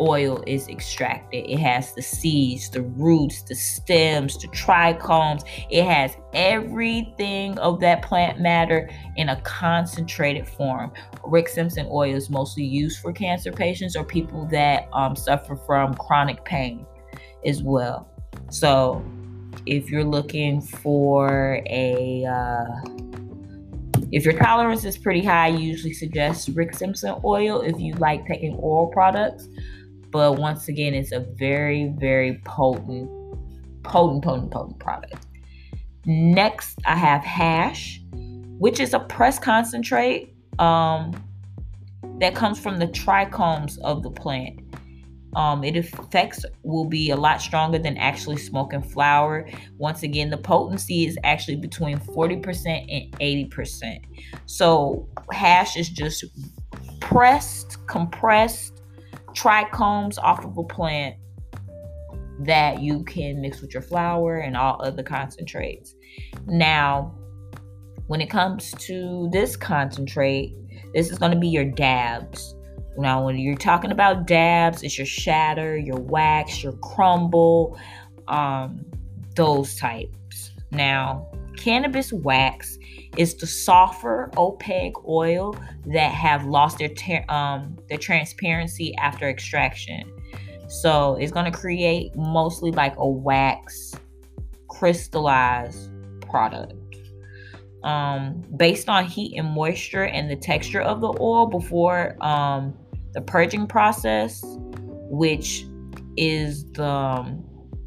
oil 0.00 0.42
is 0.46 0.68
extracted. 0.68 1.44
It 1.48 1.58
has 1.58 1.94
the 1.94 2.02
seeds, 2.02 2.70
the 2.70 2.82
roots, 2.82 3.42
the 3.42 3.54
stems, 3.54 4.36
the 4.38 4.48
trichomes. 4.48 5.44
It 5.70 5.84
has 5.84 6.16
everything 6.32 7.58
of 7.58 7.80
that 7.80 8.02
plant 8.02 8.40
matter 8.40 8.90
in 9.16 9.30
a 9.30 9.40
concentrated 9.42 10.46
form. 10.46 10.92
Rick 11.24 11.48
Simpson 11.48 11.86
oil 11.90 12.14
is 12.14 12.30
mostly 12.30 12.64
used 12.64 13.00
for 13.00 13.12
cancer 13.12 13.52
patients 13.52 13.96
or 13.96 14.04
people 14.04 14.46
that 14.46 14.88
um, 14.92 15.16
suffer 15.16 15.56
from 15.56 15.94
chronic 15.94 16.44
pain 16.44 16.86
as 17.46 17.62
well. 17.62 18.08
So, 18.50 19.04
if 19.66 19.88
you're 19.88 20.04
looking 20.04 20.60
for 20.60 21.62
a 21.66 22.24
uh, 22.26 23.04
if 24.14 24.24
your 24.24 24.34
tolerance 24.34 24.84
is 24.84 24.96
pretty 24.96 25.24
high, 25.24 25.46
I 25.46 25.48
usually 25.48 25.92
suggest 25.92 26.48
Rick 26.54 26.76
Simpson 26.76 27.16
oil 27.24 27.62
if 27.62 27.80
you 27.80 27.94
like 27.94 28.24
taking 28.26 28.54
oral 28.54 28.86
products. 28.86 29.48
But 30.14 30.38
once 30.38 30.68
again, 30.68 30.94
it's 30.94 31.10
a 31.10 31.18
very, 31.18 31.92
very 31.98 32.40
potent, 32.44 33.10
potent, 33.82 34.22
potent, 34.22 34.52
potent 34.52 34.78
product. 34.78 35.26
Next, 36.06 36.78
I 36.86 36.94
have 36.94 37.24
hash, 37.24 38.00
which 38.12 38.78
is 38.78 38.94
a 38.94 39.00
press 39.00 39.40
concentrate 39.40 40.32
um, 40.60 41.10
that 42.20 42.36
comes 42.36 42.60
from 42.60 42.78
the 42.78 42.86
trichomes 42.86 43.76
of 43.80 44.04
the 44.04 44.10
plant. 44.10 44.60
Um, 45.34 45.64
it 45.64 45.74
effects 45.74 46.44
will 46.62 46.84
be 46.84 47.10
a 47.10 47.16
lot 47.16 47.40
stronger 47.40 47.80
than 47.80 47.96
actually 47.96 48.36
smoking 48.36 48.82
flower. 48.82 49.48
Once 49.78 50.04
again, 50.04 50.30
the 50.30 50.36
potency 50.36 51.06
is 51.06 51.18
actually 51.24 51.56
between 51.56 51.98
40% 51.98 52.86
and 52.88 53.50
80%. 53.50 53.98
So, 54.46 55.08
hash 55.32 55.76
is 55.76 55.88
just 55.88 56.24
pressed, 57.00 57.84
compressed 57.88 58.73
trichomes 59.34 60.18
off 60.18 60.44
of 60.44 60.56
a 60.56 60.64
plant 60.64 61.16
that 62.40 62.80
you 62.80 63.04
can 63.04 63.40
mix 63.40 63.60
with 63.60 63.72
your 63.72 63.82
flower 63.82 64.38
and 64.38 64.56
all 64.56 64.80
other 64.82 65.02
concentrates. 65.02 65.94
Now, 66.46 67.14
when 68.06 68.20
it 68.20 68.28
comes 68.28 68.72
to 68.80 69.28
this 69.32 69.56
concentrate, 69.56 70.54
this 70.94 71.10
is 71.10 71.18
going 71.18 71.32
to 71.32 71.38
be 71.38 71.48
your 71.48 71.64
dabs. 71.64 72.54
Now, 72.96 73.24
when 73.24 73.36
you're 73.38 73.56
talking 73.56 73.90
about 73.90 74.26
dabs, 74.26 74.82
it's 74.82 74.98
your 74.98 75.06
shatter, 75.06 75.76
your 75.76 75.98
wax, 75.98 76.62
your 76.62 76.74
crumble, 76.74 77.78
um, 78.28 78.84
those 79.34 79.74
types. 79.76 80.52
Now, 80.70 81.28
cannabis 81.56 82.12
wax 82.12 82.78
is 83.16 83.34
the 83.34 83.46
softer 83.46 84.30
opaque 84.36 84.96
oil 85.06 85.56
that 85.86 86.12
have 86.12 86.44
lost 86.46 86.78
their 86.78 86.88
ter- 86.88 87.24
um, 87.28 87.76
their 87.88 87.98
transparency 87.98 88.94
after 88.96 89.28
extraction. 89.28 90.10
So 90.68 91.16
it's 91.16 91.32
going 91.32 91.50
to 91.50 91.56
create 91.56 92.14
mostly 92.16 92.70
like 92.70 92.94
a 92.96 93.08
wax 93.08 93.92
crystallized 94.68 95.90
product. 96.22 96.74
Um, 97.84 98.42
based 98.56 98.88
on 98.88 99.04
heat 99.04 99.36
and 99.36 99.46
moisture 99.48 100.04
and 100.04 100.30
the 100.30 100.36
texture 100.36 100.80
of 100.80 101.02
the 101.02 101.14
oil 101.20 101.46
before 101.46 102.16
um, 102.24 102.74
the 103.12 103.20
purging 103.20 103.66
process, 103.66 104.42
which 105.10 105.66
is 106.16 106.64
the 106.72 106.86
um, 106.86 107.44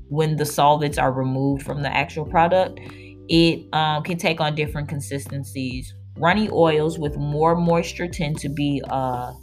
when 0.10 0.38
the 0.38 0.46
solvents 0.46 0.98
are 0.98 1.12
removed 1.12 1.64
from 1.64 1.82
the 1.82 1.94
actual 1.94 2.26
product, 2.26 2.80
it 3.30 3.74
um, 3.74 4.04
can 4.04 4.18
take 4.18 4.40
on 4.40 4.56
different 4.56 4.90
consistencies. 4.90 5.94
Runny 6.18 6.50
oils 6.52 6.98
with 6.98 7.16
more 7.18 7.56
moisture 7.56 8.08
tend 8.08 8.40
to 8.40 8.50
be 8.50 8.82
uh, 8.90 9.34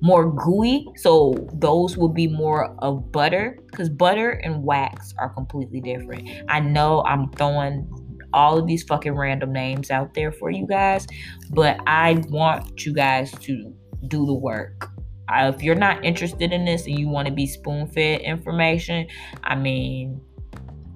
more 0.00 0.30
gooey, 0.32 0.86
so 0.96 1.34
those 1.54 1.96
will 1.96 2.08
be 2.08 2.26
more 2.28 2.74
of 2.78 3.10
butter 3.12 3.58
because 3.70 3.88
butter 3.88 4.30
and 4.30 4.62
wax 4.62 5.14
are 5.18 5.28
completely 5.30 5.80
different. 5.80 6.28
I 6.48 6.60
know 6.60 7.02
I'm 7.04 7.30
throwing 7.32 7.90
all 8.32 8.58
of 8.58 8.66
these 8.66 8.82
fucking 8.82 9.14
random 9.14 9.52
names 9.52 9.90
out 9.90 10.14
there 10.14 10.32
for 10.32 10.50
you 10.50 10.66
guys, 10.66 11.06
but 11.50 11.78
I 11.86 12.22
want 12.28 12.84
you 12.84 12.92
guys 12.92 13.30
to 13.32 13.72
do 14.08 14.26
the 14.26 14.34
work. 14.34 14.90
Uh, 15.28 15.50
if 15.54 15.62
you're 15.62 15.74
not 15.74 16.04
interested 16.04 16.52
in 16.52 16.64
this 16.64 16.86
and 16.86 16.98
you 16.98 17.08
want 17.08 17.26
to 17.26 17.32
be 17.32 17.46
spoon 17.46 17.86
fed 17.88 18.20
information, 18.20 19.06
I 19.42 19.54
mean, 19.54 20.20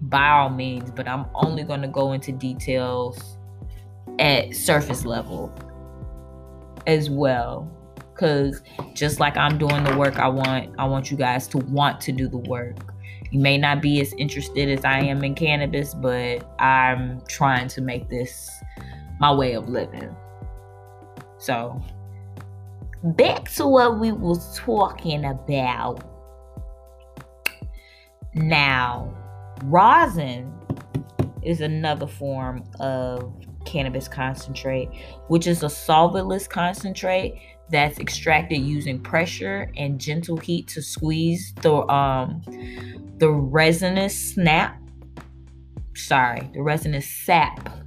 by 0.02 0.28
all 0.28 0.50
means, 0.50 0.90
but 0.90 1.08
I'm 1.08 1.26
only 1.34 1.64
going 1.64 1.82
to 1.82 1.88
go 1.88 2.12
into 2.12 2.32
details 2.32 3.36
at 4.18 4.54
surface 4.54 5.04
level 5.04 5.52
as 6.86 7.10
well 7.10 7.70
cuz 8.14 8.62
just 8.94 9.20
like 9.20 9.36
I'm 9.36 9.58
doing 9.58 9.84
the 9.84 9.96
work 9.96 10.18
I 10.18 10.26
want 10.26 10.74
I 10.78 10.86
want 10.86 11.10
you 11.10 11.16
guys 11.16 11.46
to 11.48 11.58
want 11.58 12.00
to 12.02 12.12
do 12.12 12.28
the 12.28 12.38
work. 12.38 12.94
You 13.30 13.40
may 13.40 13.58
not 13.58 13.82
be 13.82 14.00
as 14.00 14.12
interested 14.14 14.68
as 14.70 14.84
I 14.84 15.00
am 15.00 15.22
in 15.22 15.34
cannabis, 15.34 15.92
but 15.94 16.48
I'm 16.60 17.20
trying 17.28 17.68
to 17.68 17.82
make 17.82 18.08
this 18.08 18.50
my 19.20 19.32
way 19.32 19.52
of 19.52 19.68
living. 19.68 20.14
So, 21.38 21.80
back 23.02 23.50
to 23.52 23.66
what 23.66 23.98
we 23.98 24.12
was 24.12 24.58
talking 24.58 25.24
about. 25.24 26.04
Now, 28.34 29.12
Rosin 29.64 30.52
is 31.42 31.60
another 31.60 32.06
form 32.06 32.64
of 32.80 33.34
cannabis 33.64 34.08
concentrate, 34.08 34.88
which 35.28 35.46
is 35.46 35.62
a 35.62 35.66
solventless 35.66 36.48
concentrate 36.48 37.40
that's 37.70 37.98
extracted 37.98 38.58
using 38.58 38.98
pressure 38.98 39.70
and 39.76 40.00
gentle 40.00 40.36
heat 40.38 40.66
to 40.68 40.80
squeeze 40.82 41.52
the 41.60 41.74
um 41.92 42.42
the 43.18 43.28
resinous 43.28 44.32
snap 44.32 44.80
sorry 45.94 46.48
the 46.54 46.62
resinous 46.62 47.06
sap 47.06 47.78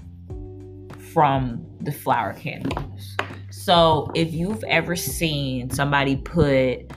from 1.12 1.66
the 1.82 1.92
flower 1.92 2.34
cannabis. 2.34 3.18
So 3.50 4.10
if 4.16 4.34
you've 4.34 4.64
ever 4.66 4.96
seen 4.96 5.70
somebody 5.70 6.16
put 6.16 6.92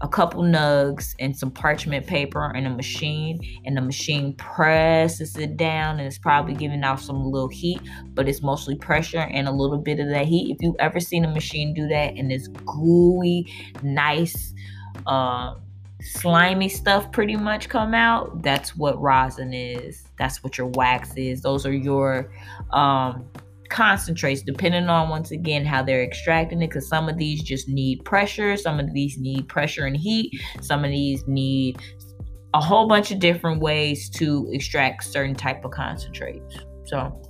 a 0.00 0.08
couple 0.08 0.42
nugs 0.42 1.14
and 1.18 1.36
some 1.36 1.50
parchment 1.50 2.06
paper 2.06 2.52
and 2.54 2.66
a 2.66 2.70
machine 2.70 3.38
and 3.64 3.76
the 3.76 3.80
machine 3.80 4.32
presses 4.34 5.36
it 5.36 5.56
down 5.56 5.98
and 5.98 6.06
it's 6.06 6.18
probably 6.18 6.54
giving 6.54 6.84
off 6.84 7.02
some 7.02 7.24
little 7.24 7.48
heat 7.48 7.80
but 8.14 8.28
it's 8.28 8.42
mostly 8.42 8.76
pressure 8.76 9.28
and 9.30 9.48
a 9.48 9.52
little 9.52 9.78
bit 9.78 9.98
of 10.00 10.08
that 10.08 10.26
heat 10.26 10.54
if 10.54 10.58
you've 10.60 10.76
ever 10.78 11.00
seen 11.00 11.24
a 11.24 11.28
machine 11.28 11.72
do 11.74 11.86
that 11.88 12.14
and 12.14 12.32
it's 12.32 12.48
gooey 12.48 13.46
nice 13.82 14.54
uh, 15.06 15.54
slimy 16.00 16.68
stuff 16.68 17.10
pretty 17.12 17.36
much 17.36 17.68
come 17.68 17.94
out, 17.94 18.42
that's 18.42 18.76
what 18.76 19.00
rosin 19.00 19.52
is. 19.52 20.04
That's 20.18 20.42
what 20.42 20.58
your 20.58 20.68
wax 20.68 21.14
is. 21.16 21.42
Those 21.42 21.66
are 21.66 21.72
your 21.72 22.30
um, 22.72 23.24
concentrates, 23.68 24.42
depending 24.42 24.88
on 24.88 25.08
once 25.08 25.30
again 25.30 25.64
how 25.64 25.82
they're 25.82 26.02
extracting 26.02 26.62
it. 26.62 26.68
Because 26.68 26.88
some 26.88 27.08
of 27.08 27.16
these 27.16 27.42
just 27.42 27.68
need 27.68 28.04
pressure, 28.04 28.56
some 28.56 28.80
of 28.80 28.92
these 28.92 29.18
need 29.18 29.48
pressure 29.48 29.86
and 29.86 29.96
heat, 29.96 30.32
some 30.60 30.84
of 30.84 30.90
these 30.90 31.26
need 31.26 31.78
a 32.54 32.60
whole 32.60 32.88
bunch 32.88 33.10
of 33.10 33.18
different 33.18 33.60
ways 33.60 34.08
to 34.10 34.48
extract 34.52 35.04
certain 35.04 35.34
type 35.34 35.64
of 35.64 35.70
concentrates. 35.70 36.56
So 36.84 37.20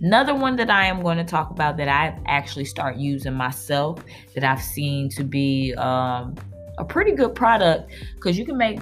Another 0.00 0.34
one 0.34 0.54
that 0.56 0.70
I 0.70 0.86
am 0.86 1.02
going 1.02 1.18
to 1.18 1.24
talk 1.24 1.50
about 1.50 1.76
that 1.78 1.88
I've 1.88 2.20
actually 2.26 2.66
start 2.66 2.96
using 2.96 3.34
myself 3.34 4.04
that 4.34 4.44
I've 4.44 4.62
seen 4.62 5.08
to 5.10 5.24
be 5.24 5.74
um, 5.74 6.36
a 6.78 6.84
pretty 6.84 7.12
good 7.12 7.34
product 7.34 7.92
because 8.14 8.38
you 8.38 8.46
can 8.46 8.56
make 8.56 8.80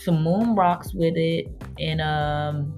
some 0.00 0.22
moon 0.24 0.56
rocks 0.56 0.92
with 0.94 1.14
it 1.16 1.46
and 1.78 2.00
um, 2.00 2.76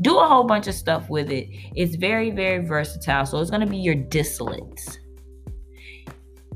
do 0.00 0.18
a 0.18 0.26
whole 0.26 0.44
bunch 0.44 0.66
of 0.66 0.74
stuff 0.74 1.08
with 1.10 1.30
it. 1.30 1.48
It's 1.74 1.96
very, 1.96 2.30
very 2.30 2.64
versatile. 2.64 3.26
So 3.26 3.40
it's 3.40 3.50
going 3.50 3.62
to 3.62 3.66
be 3.66 3.78
your 3.78 3.96
distillates. 3.96 4.98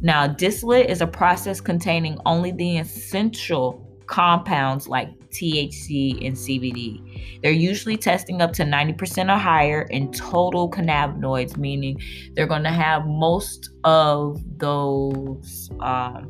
Now, 0.01 0.27
distillate 0.27 0.91
is 0.91 1.01
a 1.01 1.07
process 1.07 1.61
containing 1.61 2.19
only 2.27 2.51
the 2.53 2.79
essential 2.79 3.89
compounds 4.07 4.89
like 4.89 5.09
THC 5.31 6.27
and 6.27 6.37
CBD. 6.37 7.41
They're 7.43 7.53
usually 7.53 7.97
testing 7.97 8.43
up 8.43 8.53
to 8.55 8.65
90% 8.65 9.33
or 9.33 9.39
higher 9.39 9.83
in 9.83 10.13
total 10.13 10.71
cannabinoids, 10.71 11.57
meaning 11.57 12.01
they're 12.35 12.49
going 12.49 12.65
to 12.65 12.71
have 12.71 13.07
most 13.07 13.71
of 13.85 14.43
those 14.59 15.71
um, 15.81 16.29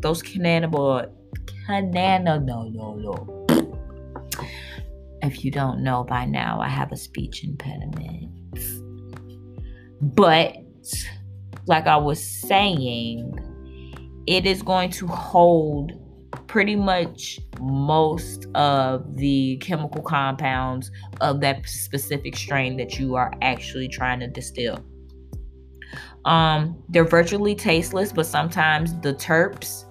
those 0.00 0.22
cannabinoid 0.22 1.10
no 1.68 2.94
no. 2.94 3.46
If 5.24 5.42
you 5.42 5.50
don't 5.50 5.82
know 5.82 6.04
by 6.04 6.26
now, 6.26 6.60
I 6.60 6.68
have 6.68 6.92
a 6.92 6.96
speech 6.96 7.44
impediment. 7.44 8.30
But 10.02 10.56
like 11.66 11.86
I 11.86 11.96
was 11.96 12.22
saying, 12.22 13.32
it 14.26 14.44
is 14.44 14.60
going 14.60 14.90
to 14.90 15.06
hold 15.06 15.92
pretty 16.46 16.76
much 16.76 17.40
most 17.58 18.46
of 18.54 19.16
the 19.16 19.56
chemical 19.58 20.02
compounds 20.02 20.90
of 21.22 21.40
that 21.40 21.66
specific 21.66 22.36
strain 22.36 22.76
that 22.76 22.98
you 22.98 23.14
are 23.14 23.32
actually 23.40 23.88
trying 23.88 24.20
to 24.20 24.26
distill. 24.26 24.84
Um, 26.26 26.82
they're 26.90 27.04
virtually 27.04 27.54
tasteless, 27.54 28.12
but 28.12 28.26
sometimes 28.26 28.98
the 29.00 29.14
terps 29.14 29.84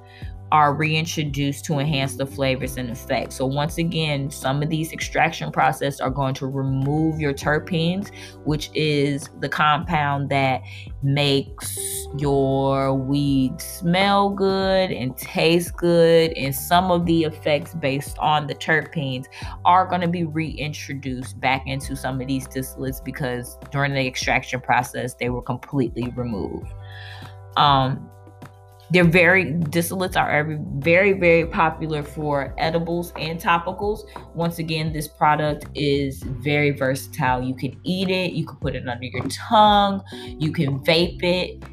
are 0.53 0.71
reintroduced 0.71 1.65
to 1.65 1.79
enhance 1.79 2.15
the 2.15 2.27
flavors 2.27 2.77
and 2.77 2.91
effects. 2.91 3.35
So 3.35 3.47
once 3.47 3.79
again, 3.79 4.29
some 4.29 4.61
of 4.61 4.69
these 4.69 4.93
extraction 4.93 5.51
processes 5.51 5.99
are 5.99 6.11
going 6.11 6.35
to 6.35 6.45
remove 6.45 7.19
your 7.19 7.33
terpenes, 7.33 8.11
which 8.45 8.69
is 8.75 9.31
the 9.39 9.49
compound 9.49 10.29
that 10.29 10.61
makes 11.01 11.75
your 12.19 12.93
weed 12.93 13.59
smell 13.59 14.29
good 14.29 14.91
and 14.91 15.17
taste 15.17 15.75
good. 15.75 16.33
And 16.33 16.53
some 16.53 16.91
of 16.91 17.07
the 17.07 17.23
effects 17.23 17.73
based 17.73 18.19
on 18.19 18.45
the 18.45 18.53
terpenes 18.53 19.25
are 19.65 19.87
going 19.87 20.01
to 20.01 20.07
be 20.07 20.23
reintroduced 20.23 21.39
back 21.39 21.63
into 21.65 21.95
some 21.95 22.21
of 22.21 22.27
these 22.27 22.47
distillates 22.47 23.03
because 23.03 23.57
during 23.71 23.95
the 23.95 24.05
extraction 24.05 24.61
process, 24.61 25.15
they 25.15 25.31
were 25.31 25.41
completely 25.41 26.13
removed. 26.15 26.71
Um, 27.57 28.07
they're 28.93 29.03
very 29.03 29.45
distillates 29.45 30.15
are 30.15 30.59
very 30.77 31.13
very 31.13 31.47
popular 31.47 32.03
for 32.03 32.53
edibles 32.59 33.11
and 33.17 33.41
topicals. 33.41 34.01
Once 34.35 34.59
again, 34.59 34.93
this 34.93 35.07
product 35.07 35.65
is 35.73 36.21
very 36.23 36.69
versatile. 36.69 37.41
You 37.41 37.55
can 37.55 37.79
eat 37.83 38.09
it, 38.09 38.33
you 38.33 38.45
can 38.45 38.55
put 38.57 38.75
it 38.75 38.87
under 38.87 39.05
your 39.05 39.27
tongue, 39.29 40.03
you 40.13 40.51
can 40.51 40.79
vape 40.81 41.23
it, 41.23 41.63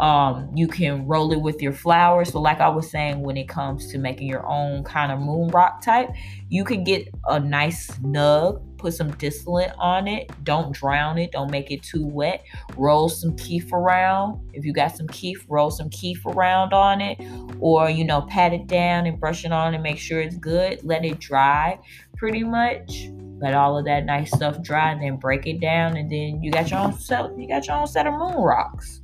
um, 0.00 0.50
you 0.56 0.66
can 0.66 1.06
roll 1.06 1.30
it 1.30 1.42
with 1.42 1.60
your 1.60 1.74
flower. 1.74 2.24
So, 2.24 2.40
like 2.40 2.58
I 2.60 2.70
was 2.70 2.90
saying, 2.90 3.20
when 3.20 3.36
it 3.36 3.48
comes 3.48 3.92
to 3.92 3.98
making 3.98 4.28
your 4.28 4.46
own 4.46 4.82
kind 4.82 5.12
of 5.12 5.20
moon 5.20 5.48
rock 5.48 5.82
type, 5.82 6.08
you 6.48 6.64
can 6.64 6.84
get 6.84 7.06
a 7.28 7.38
nice 7.38 7.90
nug, 7.98 8.62
put 8.78 8.94
some 8.94 9.10
distillate 9.16 9.72
on 9.78 10.08
it. 10.08 10.30
Don't 10.42 10.72
drown 10.74 11.18
it, 11.18 11.32
don't 11.32 11.50
make 11.50 11.70
it 11.70 11.82
too 11.82 12.06
wet. 12.06 12.42
Roll 12.76 13.10
some 13.10 13.36
kief 13.36 13.74
around. 13.74 14.40
If 14.54 14.64
you 14.64 14.72
got 14.72 14.96
some 14.96 15.06
kief, 15.06 15.44
roll 15.50 15.70
some 15.70 15.90
kief 15.90 16.24
around 16.24 16.72
on 16.72 17.02
it, 17.02 17.20
or 17.60 17.90
you 17.90 18.04
know, 18.04 18.22
pat 18.22 18.54
it 18.54 18.66
down 18.66 19.04
and 19.04 19.20
brush 19.20 19.44
it 19.44 19.52
on 19.52 19.74
and 19.74 19.82
make 19.82 19.98
sure 19.98 20.18
it's 20.22 20.36
good. 20.36 20.82
Let 20.82 21.04
it 21.04 21.18
dry 21.18 21.78
pretty 22.16 22.42
much. 22.42 23.10
Let 23.42 23.52
all 23.52 23.76
of 23.76 23.84
that 23.84 24.06
nice 24.06 24.30
stuff 24.30 24.62
dry 24.62 24.92
and 24.92 25.02
then 25.02 25.16
break 25.16 25.46
it 25.46 25.60
down, 25.60 25.98
and 25.98 26.10
then 26.10 26.42
you 26.42 26.50
got 26.50 26.70
your 26.70 26.80
own 26.80 26.98
set. 26.98 27.38
You 27.38 27.46
got 27.46 27.66
your 27.66 27.76
own 27.76 27.86
set 27.86 28.06
of 28.06 28.14
moon 28.14 28.36
rocks. 28.36 28.99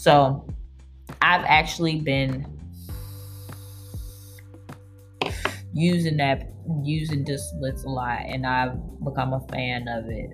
So 0.00 0.46
I've 1.20 1.44
actually 1.44 2.00
been 2.00 2.46
using 5.74 6.16
that 6.16 6.54
using 6.82 7.22
distillates 7.22 7.84
a 7.84 7.88
lot 7.90 8.20
and 8.24 8.46
I've 8.46 8.78
become 9.04 9.34
a 9.34 9.46
fan 9.52 9.88
of 9.88 10.06
it. 10.08 10.30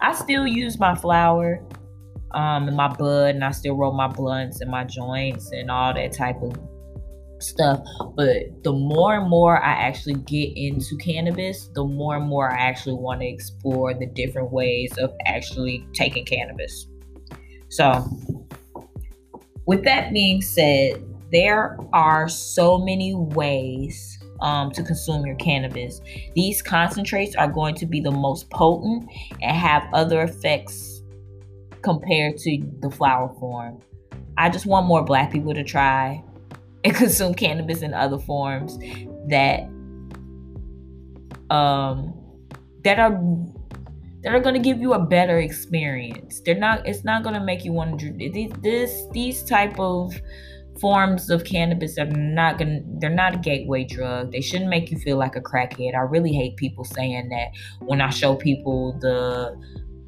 I 0.00 0.12
still 0.12 0.46
use 0.46 0.78
my 0.78 0.94
flower 0.94 1.66
um 2.34 2.68
and 2.68 2.76
my 2.76 2.86
bud 2.86 3.34
and 3.34 3.44
I 3.44 3.50
still 3.50 3.74
roll 3.74 3.94
my 3.94 4.06
blunts 4.06 4.60
and 4.60 4.70
my 4.70 4.84
joints 4.84 5.50
and 5.50 5.68
all 5.68 5.92
that 5.94 6.12
type 6.12 6.40
of 6.40 6.52
stuff. 7.40 7.80
But 8.14 8.62
the 8.62 8.72
more 8.72 9.16
and 9.16 9.28
more 9.28 9.60
I 9.60 9.72
actually 9.72 10.14
get 10.14 10.52
into 10.54 10.96
cannabis, 10.98 11.68
the 11.74 11.82
more 11.82 12.14
and 12.14 12.28
more 12.28 12.52
I 12.52 12.58
actually 12.58 12.94
want 12.94 13.22
to 13.22 13.26
explore 13.26 13.92
the 13.92 14.06
different 14.06 14.52
ways 14.52 14.96
of 14.98 15.12
actually 15.26 15.84
taking 15.94 16.24
cannabis. 16.24 16.86
So 17.70 18.04
with 19.66 19.84
that 19.84 20.12
being 20.12 20.42
said, 20.42 21.04
there 21.30 21.78
are 21.92 22.28
so 22.28 22.78
many 22.78 23.14
ways 23.14 24.18
um, 24.40 24.70
to 24.72 24.82
consume 24.82 25.24
your 25.24 25.36
cannabis. 25.36 26.00
These 26.34 26.60
concentrates 26.62 27.34
are 27.36 27.48
going 27.48 27.74
to 27.76 27.86
be 27.86 28.00
the 28.00 28.10
most 28.10 28.50
potent 28.50 29.08
and 29.40 29.56
have 29.56 29.84
other 29.94 30.22
effects 30.22 31.02
compared 31.80 32.36
to 32.38 32.62
the 32.80 32.90
flower 32.90 33.32
form. 33.38 33.80
I 34.36 34.50
just 34.50 34.66
want 34.66 34.86
more 34.86 35.04
black 35.04 35.30
people 35.32 35.54
to 35.54 35.64
try 35.64 36.22
and 36.84 36.94
consume 36.94 37.34
cannabis 37.34 37.82
in 37.82 37.94
other 37.94 38.18
forms 38.18 38.78
that 39.28 39.68
um 41.50 42.12
that 42.82 42.98
are 42.98 43.12
that 44.22 44.34
are 44.34 44.40
going 44.40 44.54
to 44.54 44.60
give 44.60 44.80
you 44.80 44.94
a 44.94 44.98
better 44.98 45.38
experience. 45.38 46.40
They're 46.40 46.54
not 46.54 46.86
it's 46.86 47.04
not 47.04 47.22
going 47.22 47.34
to 47.34 47.44
make 47.44 47.64
you 47.64 47.72
want 47.72 48.00
to 48.00 48.12
these 48.12 48.52
this 48.60 49.04
these 49.12 49.42
type 49.42 49.78
of 49.78 50.12
forms 50.80 51.28
of 51.30 51.44
cannabis 51.44 51.98
are 51.98 52.06
not 52.06 52.58
to 52.58 52.80
they're 52.98 53.10
not 53.10 53.34
a 53.34 53.38
gateway 53.38 53.84
drug. 53.84 54.32
They 54.32 54.40
shouldn't 54.40 54.70
make 54.70 54.90
you 54.90 54.98
feel 54.98 55.16
like 55.16 55.36
a 55.36 55.40
crackhead. 55.40 55.94
I 55.94 56.00
really 56.00 56.32
hate 56.32 56.56
people 56.56 56.84
saying 56.84 57.28
that 57.30 57.48
when 57.80 58.00
I 58.00 58.10
show 58.10 58.36
people 58.36 58.98
the 59.00 59.56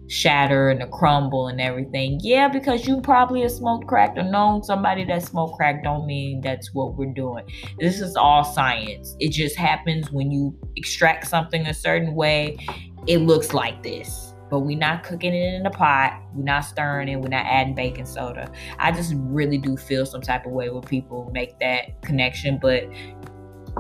shatter 0.07 0.69
and 0.69 0.81
the 0.81 0.87
crumble 0.87 1.49
and 1.49 1.61
everything. 1.61 2.21
Yeah, 2.23 2.49
because 2.49 2.87
you 2.87 3.01
probably 3.01 3.43
have 3.43 3.51
smoked 3.51 3.87
crack 3.87 4.17
or 4.17 4.23
known 4.23 4.63
somebody 4.63 5.05
that 5.07 5.23
smoked 5.23 5.57
crack 5.57 5.83
don't 5.83 6.07
mean 6.07 6.41
that's 6.41 6.75
what 6.75 6.95
we're 6.95 7.13
doing. 7.13 7.45
This 7.79 8.01
is 8.01 8.17
all 8.17 8.45
science. 8.45 9.17
It 9.19 9.31
just 9.31 9.57
happens 9.57 10.11
when 10.11 10.31
you 10.31 10.57
extract 10.77 11.27
something 11.27 11.67
a 11.67 11.75
certain 11.75 12.15
way 12.15 12.59
it 13.07 13.19
looks 13.19 13.55
like 13.55 13.83
this. 13.83 14.35
But 14.51 14.61
we're 14.61 14.79
not 14.79 15.03
cooking 15.03 15.35
it 15.35 15.55
in 15.55 15.67
a 15.67 15.71
pot. 15.71 16.21
We're 16.35 16.45
not 16.45 16.61
stirring 16.61 17.09
it. 17.09 17.17
We're 17.17 17.29
not 17.29 17.47
adding 17.47 17.75
baking 17.75 18.07
soda. 18.07 18.51
I 18.79 18.93
just 18.93 19.15
really 19.17 19.59
do 19.59 19.77
feel 19.77 20.07
some 20.07 20.21
type 20.21 20.47
of 20.47 20.53
way 20.53 20.71
when 20.71 20.83
people 20.83 21.31
make 21.33 21.59
that 21.61 22.01
connection, 22.03 22.59
but 22.61 22.85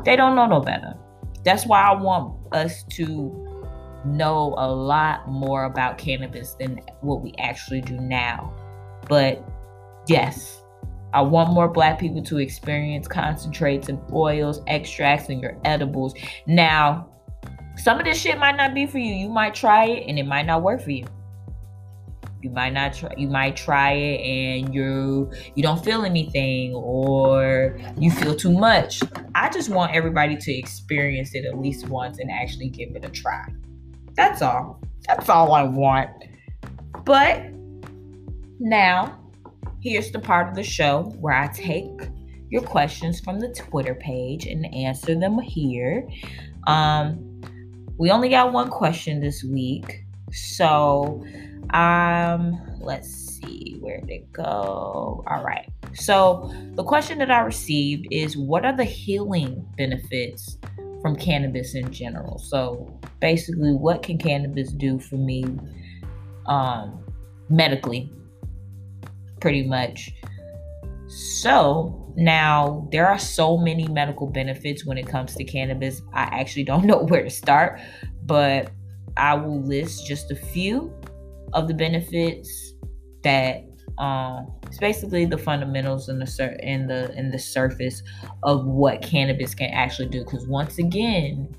they 0.04 0.16
don't 0.16 0.34
know 0.34 0.46
no 0.46 0.60
better. 0.60 0.94
That's 1.44 1.66
why 1.66 1.82
I 1.82 1.92
want 1.92 2.36
us 2.52 2.82
to 2.92 3.44
know 4.04 4.54
a 4.58 4.68
lot 4.68 5.28
more 5.28 5.64
about 5.64 5.98
cannabis 5.98 6.54
than 6.54 6.80
what 7.02 7.22
we 7.22 7.34
actually 7.38 7.80
do 7.80 7.96
now. 7.96 8.52
But 9.08 9.44
yes, 10.08 10.62
I 11.12 11.20
want 11.20 11.52
more 11.52 11.68
black 11.68 11.98
people 11.98 12.22
to 12.22 12.38
experience 12.38 13.06
concentrates 13.06 13.88
and 13.88 14.00
oils, 14.12 14.60
extracts, 14.66 15.28
and 15.28 15.40
your 15.40 15.56
edibles. 15.64 16.14
Now, 16.46 17.08
some 17.76 17.98
of 17.98 18.04
this 18.04 18.18
shit 18.18 18.38
might 18.38 18.56
not 18.56 18.74
be 18.74 18.86
for 18.86 18.98
you. 18.98 19.14
You 19.14 19.28
might 19.28 19.54
try 19.54 19.86
it 19.86 20.08
and 20.08 20.18
it 20.18 20.26
might 20.26 20.46
not 20.46 20.62
work 20.62 20.82
for 20.82 20.90
you. 20.90 21.04
You 22.42 22.50
might 22.50 22.74
not 22.74 22.92
try 22.92 23.10
you 23.16 23.26
might 23.26 23.56
try 23.56 23.92
it 23.92 24.20
and 24.20 24.74
you 24.74 25.30
you 25.54 25.62
don't 25.62 25.82
feel 25.82 26.04
anything 26.04 26.74
or 26.74 27.78
you 27.98 28.10
feel 28.10 28.36
too 28.36 28.52
much. 28.52 29.00
I 29.34 29.48
just 29.48 29.70
want 29.70 29.94
everybody 29.94 30.36
to 30.36 30.52
experience 30.52 31.34
it 31.34 31.46
at 31.46 31.58
least 31.58 31.88
once 31.88 32.18
and 32.18 32.30
actually 32.30 32.68
give 32.68 32.94
it 32.94 33.04
a 33.04 33.08
try. 33.08 33.46
That's 34.14 34.42
all. 34.42 34.80
That's 35.06 35.28
all 35.28 35.54
I 35.54 35.62
want. 35.62 36.10
But 37.04 37.42
now, 38.60 39.18
here's 39.80 40.10
the 40.10 40.18
part 40.18 40.48
of 40.48 40.54
the 40.54 40.62
show 40.62 41.14
where 41.20 41.34
I 41.34 41.48
take 41.48 41.90
your 42.50 42.62
questions 42.62 43.20
from 43.20 43.40
the 43.40 43.48
Twitter 43.48 43.94
page 43.94 44.46
and 44.46 44.72
answer 44.74 45.18
them 45.18 45.38
here. 45.38 46.08
Um, 46.66 47.33
we 47.96 48.10
only 48.10 48.28
got 48.28 48.52
one 48.52 48.70
question 48.70 49.20
this 49.20 49.44
week. 49.44 50.04
So, 50.32 51.24
um, 51.72 52.60
let's 52.80 53.08
see 53.08 53.76
where 53.80 54.00
did 54.00 54.10
it 54.10 54.32
go. 54.32 55.24
All 55.26 55.42
right. 55.44 55.68
So, 55.94 56.52
the 56.74 56.82
question 56.82 57.18
that 57.18 57.30
I 57.30 57.40
received 57.40 58.08
is 58.10 58.36
what 58.36 58.64
are 58.64 58.76
the 58.76 58.84
healing 58.84 59.66
benefits 59.76 60.58
from 61.00 61.16
cannabis 61.16 61.74
in 61.74 61.92
general? 61.92 62.38
So, 62.38 62.98
basically, 63.20 63.72
what 63.72 64.02
can 64.02 64.18
cannabis 64.18 64.72
do 64.72 64.98
for 64.98 65.16
me 65.16 65.44
um, 66.46 67.04
medically? 67.48 68.12
Pretty 69.40 69.66
much. 69.66 70.12
So, 71.06 72.03
now 72.16 72.88
there 72.92 73.06
are 73.06 73.18
so 73.18 73.56
many 73.56 73.88
medical 73.88 74.26
benefits 74.26 74.86
when 74.86 74.98
it 74.98 75.06
comes 75.06 75.34
to 75.34 75.44
cannabis. 75.44 76.02
I 76.12 76.22
actually 76.22 76.64
don't 76.64 76.84
know 76.86 77.04
where 77.04 77.22
to 77.22 77.30
start, 77.30 77.80
but 78.24 78.70
I 79.16 79.34
will 79.34 79.62
list 79.62 80.06
just 80.06 80.30
a 80.30 80.36
few 80.36 80.92
of 81.52 81.68
the 81.68 81.74
benefits 81.74 82.74
that 83.22 83.64
um, 83.98 84.52
it's 84.66 84.78
basically 84.78 85.24
the 85.24 85.38
fundamentals 85.38 86.08
and 86.08 86.20
the 86.20 86.26
sur- 86.26 86.56
in 86.60 86.88
the 86.88 87.16
in 87.16 87.30
the 87.30 87.38
surface 87.38 88.02
of 88.42 88.66
what 88.66 89.02
cannabis 89.02 89.54
can 89.54 89.70
actually 89.70 90.08
do. 90.08 90.24
Because 90.24 90.46
once 90.48 90.78
again, 90.78 91.54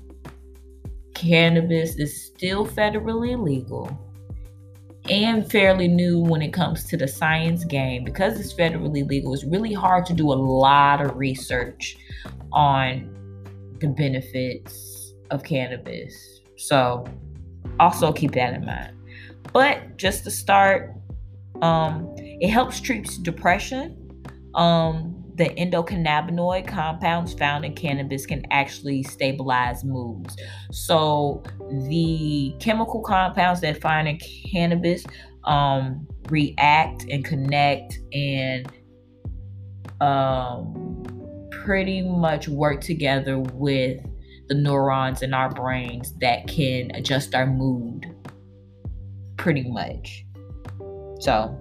cannabis 1.14 1.96
is 1.96 2.26
still 2.26 2.66
federally 2.66 3.42
legal 3.42 4.05
and 5.10 5.50
fairly 5.50 5.88
new 5.88 6.20
when 6.20 6.42
it 6.42 6.52
comes 6.52 6.84
to 6.84 6.96
the 6.96 7.08
science 7.08 7.64
game. 7.64 8.04
Because 8.04 8.38
it's 8.40 8.52
federally 8.52 9.08
legal, 9.08 9.34
it's 9.34 9.44
really 9.44 9.72
hard 9.72 10.06
to 10.06 10.12
do 10.12 10.32
a 10.32 10.34
lot 10.34 11.00
of 11.00 11.16
research 11.16 11.96
on 12.52 13.12
the 13.80 13.88
benefits 13.88 15.14
of 15.30 15.42
cannabis. 15.42 16.40
So 16.56 17.04
also 17.78 18.12
keep 18.12 18.32
that 18.32 18.54
in 18.54 18.64
mind. 18.64 18.96
But 19.52 19.96
just 19.96 20.24
to 20.24 20.30
start, 20.30 20.94
um, 21.62 22.14
it 22.16 22.48
helps 22.48 22.80
treat 22.80 23.08
depression. 23.22 24.24
Um, 24.54 25.25
the 25.36 25.50
endocannabinoid 25.50 26.66
compounds 26.66 27.34
found 27.34 27.64
in 27.64 27.74
cannabis 27.74 28.24
can 28.24 28.42
actually 28.50 29.02
stabilize 29.02 29.84
moods. 29.84 30.34
So 30.72 31.42
the 31.88 32.54
chemical 32.58 33.02
compounds 33.02 33.60
that 33.60 33.80
find 33.80 34.08
in 34.08 34.18
cannabis 34.50 35.04
um, 35.44 36.06
react 36.30 37.04
and 37.10 37.24
connect 37.24 37.98
and 38.12 38.66
um, 40.00 41.04
pretty 41.50 42.00
much 42.00 42.48
work 42.48 42.80
together 42.80 43.38
with 43.38 44.00
the 44.48 44.54
neurons 44.54 45.22
in 45.22 45.34
our 45.34 45.50
brains 45.50 46.14
that 46.20 46.46
can 46.46 46.90
adjust 46.94 47.34
our 47.34 47.46
mood 47.46 48.06
pretty 49.36 49.68
much. 49.68 50.24
So 51.20 51.58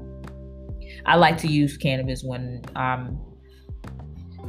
I 1.06 1.16
like 1.16 1.38
to 1.40 1.48
use 1.48 1.78
cannabis 1.78 2.24
when 2.24 2.62
um 2.76 3.25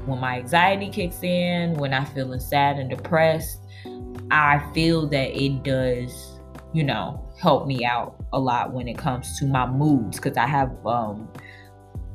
when 0.06 0.20
my 0.20 0.38
anxiety 0.38 0.88
kicks 0.88 1.22
in, 1.22 1.74
when 1.74 1.92
I'm 1.92 2.06
feeling 2.06 2.40
sad 2.40 2.78
and 2.78 2.88
depressed. 2.88 3.60
I 4.30 4.60
feel 4.74 5.06
that 5.08 5.40
it 5.40 5.62
does, 5.62 6.40
you 6.72 6.82
know, 6.82 7.22
help 7.40 7.66
me 7.66 7.84
out 7.84 8.16
a 8.32 8.40
lot 8.40 8.72
when 8.72 8.88
it 8.88 8.98
comes 8.98 9.38
to 9.38 9.46
my 9.46 9.66
moods 9.66 10.18
because 10.18 10.36
I 10.36 10.46
have 10.46 10.74
um 10.86 11.28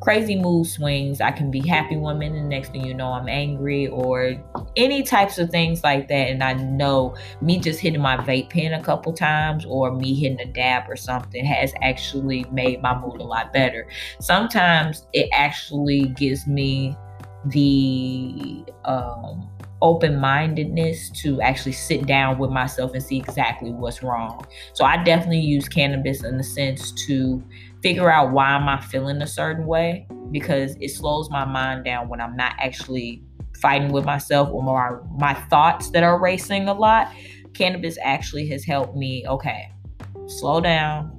crazy 0.02 0.36
mood 0.36 0.66
swings. 0.66 1.22
I 1.22 1.32
can 1.32 1.52
be 1.52 1.66
happy 1.66 1.96
one 1.96 2.20
minute, 2.20 2.42
the 2.42 2.48
next 2.48 2.72
thing 2.72 2.84
you 2.84 2.94
know, 2.94 3.14
I'm 3.14 3.30
angry, 3.30 3.88
or 3.88 4.36
any 4.76 5.04
types 5.04 5.38
of 5.38 5.52
things 5.52 5.84
like 5.84 6.08
that. 6.10 6.30
And 6.30 6.44
I 6.44 6.54
know 6.54 7.16
me 7.40 7.60
just 7.60 7.80
hitting 7.80 8.02
my 8.02 8.18
vape 8.18 8.50
pen 8.50 8.74
a 8.74 8.84
couple 8.84 9.14
times 9.14 9.64
or 9.64 9.96
me 9.96 10.16
hitting 10.16 10.42
a 10.42 10.52
dab 10.52 10.90
or 10.90 10.96
something 10.96 11.46
has 11.46 11.74
actually 11.82 12.46
made 12.52 12.82
my 12.82 13.00
mood 13.00 13.22
a 13.22 13.24
lot 13.24 13.54
better. 13.54 13.88
Sometimes 14.20 15.08
it 15.14 15.30
actually 15.34 16.08
gives 16.18 16.48
me 16.48 16.98
the 17.46 18.64
um, 18.86 19.50
open 19.82 20.20
mindedness 20.20 21.10
to 21.10 21.42
actually 21.42 21.72
sit 21.72 22.06
down 22.06 22.38
with 22.38 22.52
myself 22.52 22.94
and 22.94 23.02
see 23.02 23.18
exactly 23.18 23.72
what's 23.72 24.04
wrong. 24.04 24.46
So 24.74 24.86
I 24.86 25.04
definitely 25.04 25.40
use 25.40 25.68
cannabis 25.68 26.24
in 26.24 26.38
the 26.38 26.44
sense 26.44 26.92
to 27.08 27.44
figure 27.82 28.12
out 28.12 28.32
why 28.32 28.52
am 28.52 28.70
I 28.70 28.80
feeling 28.80 29.22
a 29.22 29.28
certain 29.28 29.66
way 29.66 30.08
because 30.32 30.76
it 30.80 30.90
slows 30.90 31.30
my 31.30 31.46
mind 31.46 31.86
down 31.86 32.10
when 32.10 32.22
I'm 32.22 32.36
not 32.36 32.54
actually 32.60 33.24
fighting 33.60 33.92
with 33.92 34.06
myself 34.06 34.50
or 34.52 34.64
my, 34.64 34.98
my 35.18 35.34
thoughts 35.50 35.90
that 35.92 36.04
are 36.04 36.20
racing 36.20 36.68
a 36.68 36.74
lot. 36.74 37.12
Cannabis 37.54 37.98
actually 38.04 38.48
has 38.48 38.64
helped 38.64 38.96
me, 38.96 39.26
okay, 39.28 39.72
slow 40.28 40.62
down. 40.62 41.18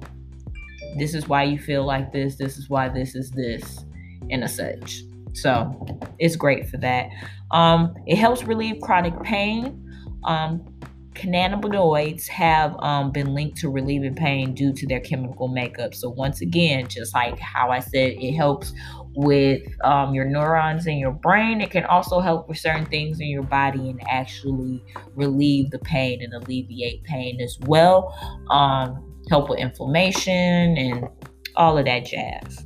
This 0.97 1.13
is 1.13 1.27
why 1.27 1.43
you 1.43 1.59
feel 1.59 1.85
like 1.85 2.11
this. 2.11 2.35
This 2.35 2.57
is 2.57 2.69
why 2.69 2.89
this 2.89 3.15
is 3.15 3.31
this, 3.31 3.85
and 4.29 4.43
a 4.43 4.47
such. 4.47 5.03
So 5.33 5.99
it's 6.19 6.35
great 6.35 6.69
for 6.69 6.77
that. 6.77 7.09
Um, 7.51 7.93
it 8.05 8.17
helps 8.17 8.43
relieve 8.43 8.81
chronic 8.81 9.19
pain. 9.23 9.79
Um, 10.23 10.65
cannabinoids 11.13 12.27
have 12.27 12.75
um, 12.79 13.11
been 13.11 13.33
linked 13.33 13.57
to 13.59 13.69
relieving 13.69 14.15
pain 14.15 14.53
due 14.53 14.73
to 14.73 14.87
their 14.87 14.99
chemical 14.99 15.47
makeup. 15.47 15.93
So, 15.93 16.09
once 16.09 16.41
again, 16.41 16.87
just 16.87 17.13
like 17.13 17.39
how 17.39 17.69
I 17.69 17.79
said, 17.79 18.13
it 18.19 18.33
helps 18.33 18.73
with 19.15 19.61
um, 19.83 20.13
your 20.13 20.25
neurons 20.25 20.87
in 20.87 20.97
your 20.97 21.11
brain. 21.11 21.61
It 21.61 21.71
can 21.71 21.85
also 21.85 22.19
help 22.19 22.49
with 22.49 22.57
certain 22.57 22.85
things 22.85 23.19
in 23.19 23.27
your 23.27 23.43
body 23.43 23.89
and 23.89 24.01
actually 24.09 24.83
relieve 25.15 25.69
the 25.69 25.79
pain 25.79 26.21
and 26.21 26.33
alleviate 26.33 27.03
pain 27.03 27.39
as 27.39 27.57
well. 27.61 28.13
Um, 28.49 29.09
help 29.29 29.49
with 29.49 29.59
inflammation 29.59 30.77
and 30.77 31.07
all 31.55 31.77
of 31.77 31.85
that 31.85 32.05
jazz. 32.05 32.65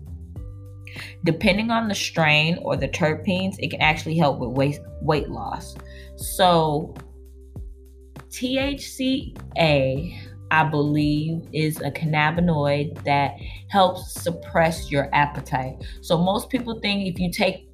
Depending 1.23 1.71
on 1.71 1.87
the 1.87 1.95
strain 1.95 2.57
or 2.61 2.75
the 2.75 2.87
terpenes, 2.87 3.55
it 3.59 3.71
can 3.71 3.81
actually 3.81 4.17
help 4.17 4.39
with 4.39 4.51
weight, 4.51 4.79
weight 5.01 5.29
loss. 5.29 5.75
So, 6.15 6.93
THCA, 8.29 10.19
I 10.51 10.63
believe, 10.63 11.47
is 11.53 11.81
a 11.81 11.91
cannabinoid 11.91 13.03
that 13.03 13.35
helps 13.69 14.13
suppress 14.13 14.91
your 14.91 15.09
appetite. 15.13 15.75
So 16.01 16.17
most 16.17 16.49
people 16.49 16.79
think 16.79 17.07
if 17.07 17.19
you 17.19 17.31
take 17.31 17.69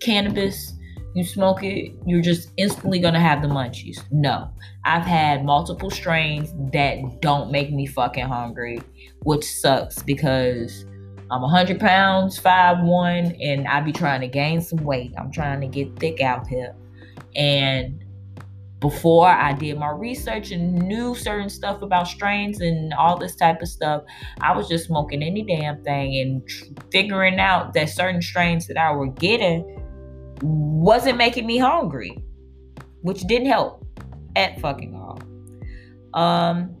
cannabis, 0.00 0.74
you 1.14 1.24
smoke 1.24 1.62
it, 1.62 1.92
you're 2.06 2.22
just 2.22 2.50
instantly 2.56 2.98
gonna 2.98 3.20
have 3.20 3.42
the 3.42 3.48
munchies. 3.48 3.98
No, 4.10 4.50
I've 4.84 5.04
had 5.04 5.44
multiple 5.44 5.90
strains 5.90 6.52
that 6.72 7.20
don't 7.20 7.50
make 7.50 7.72
me 7.72 7.86
fucking 7.86 8.26
hungry, 8.26 8.80
which 9.22 9.44
sucks 9.44 10.02
because 10.02 10.84
I'm 11.30 11.42
100 11.42 11.78
pounds, 11.78 12.40
5'1, 12.40 13.36
and 13.42 13.68
I 13.68 13.80
be 13.80 13.92
trying 13.92 14.22
to 14.22 14.28
gain 14.28 14.60
some 14.60 14.82
weight. 14.84 15.12
I'm 15.18 15.30
trying 15.30 15.60
to 15.60 15.66
get 15.66 15.98
thick 15.98 16.20
out 16.20 16.46
here. 16.46 16.74
And 17.36 18.02
before 18.80 19.26
I 19.26 19.52
did 19.52 19.76
my 19.78 19.90
research 19.90 20.52
and 20.52 20.74
knew 20.74 21.14
certain 21.14 21.50
stuff 21.50 21.82
about 21.82 22.06
strains 22.06 22.60
and 22.60 22.94
all 22.94 23.18
this 23.18 23.34
type 23.34 23.60
of 23.60 23.68
stuff, 23.68 24.04
I 24.40 24.56
was 24.56 24.68
just 24.68 24.86
smoking 24.86 25.22
any 25.22 25.42
damn 25.42 25.82
thing 25.84 26.18
and 26.18 26.48
tr- 26.48 26.64
figuring 26.90 27.38
out 27.38 27.74
that 27.74 27.90
certain 27.90 28.22
strains 28.22 28.66
that 28.68 28.78
I 28.78 28.92
were 28.92 29.08
getting 29.08 29.84
wasn't 30.40 31.18
making 31.18 31.46
me 31.46 31.58
hungry, 31.58 32.16
which 33.02 33.22
didn't 33.22 33.48
help 33.48 33.84
at 34.36 34.60
fucking 34.60 34.94
all. 34.94 35.20
Um, 36.14 36.77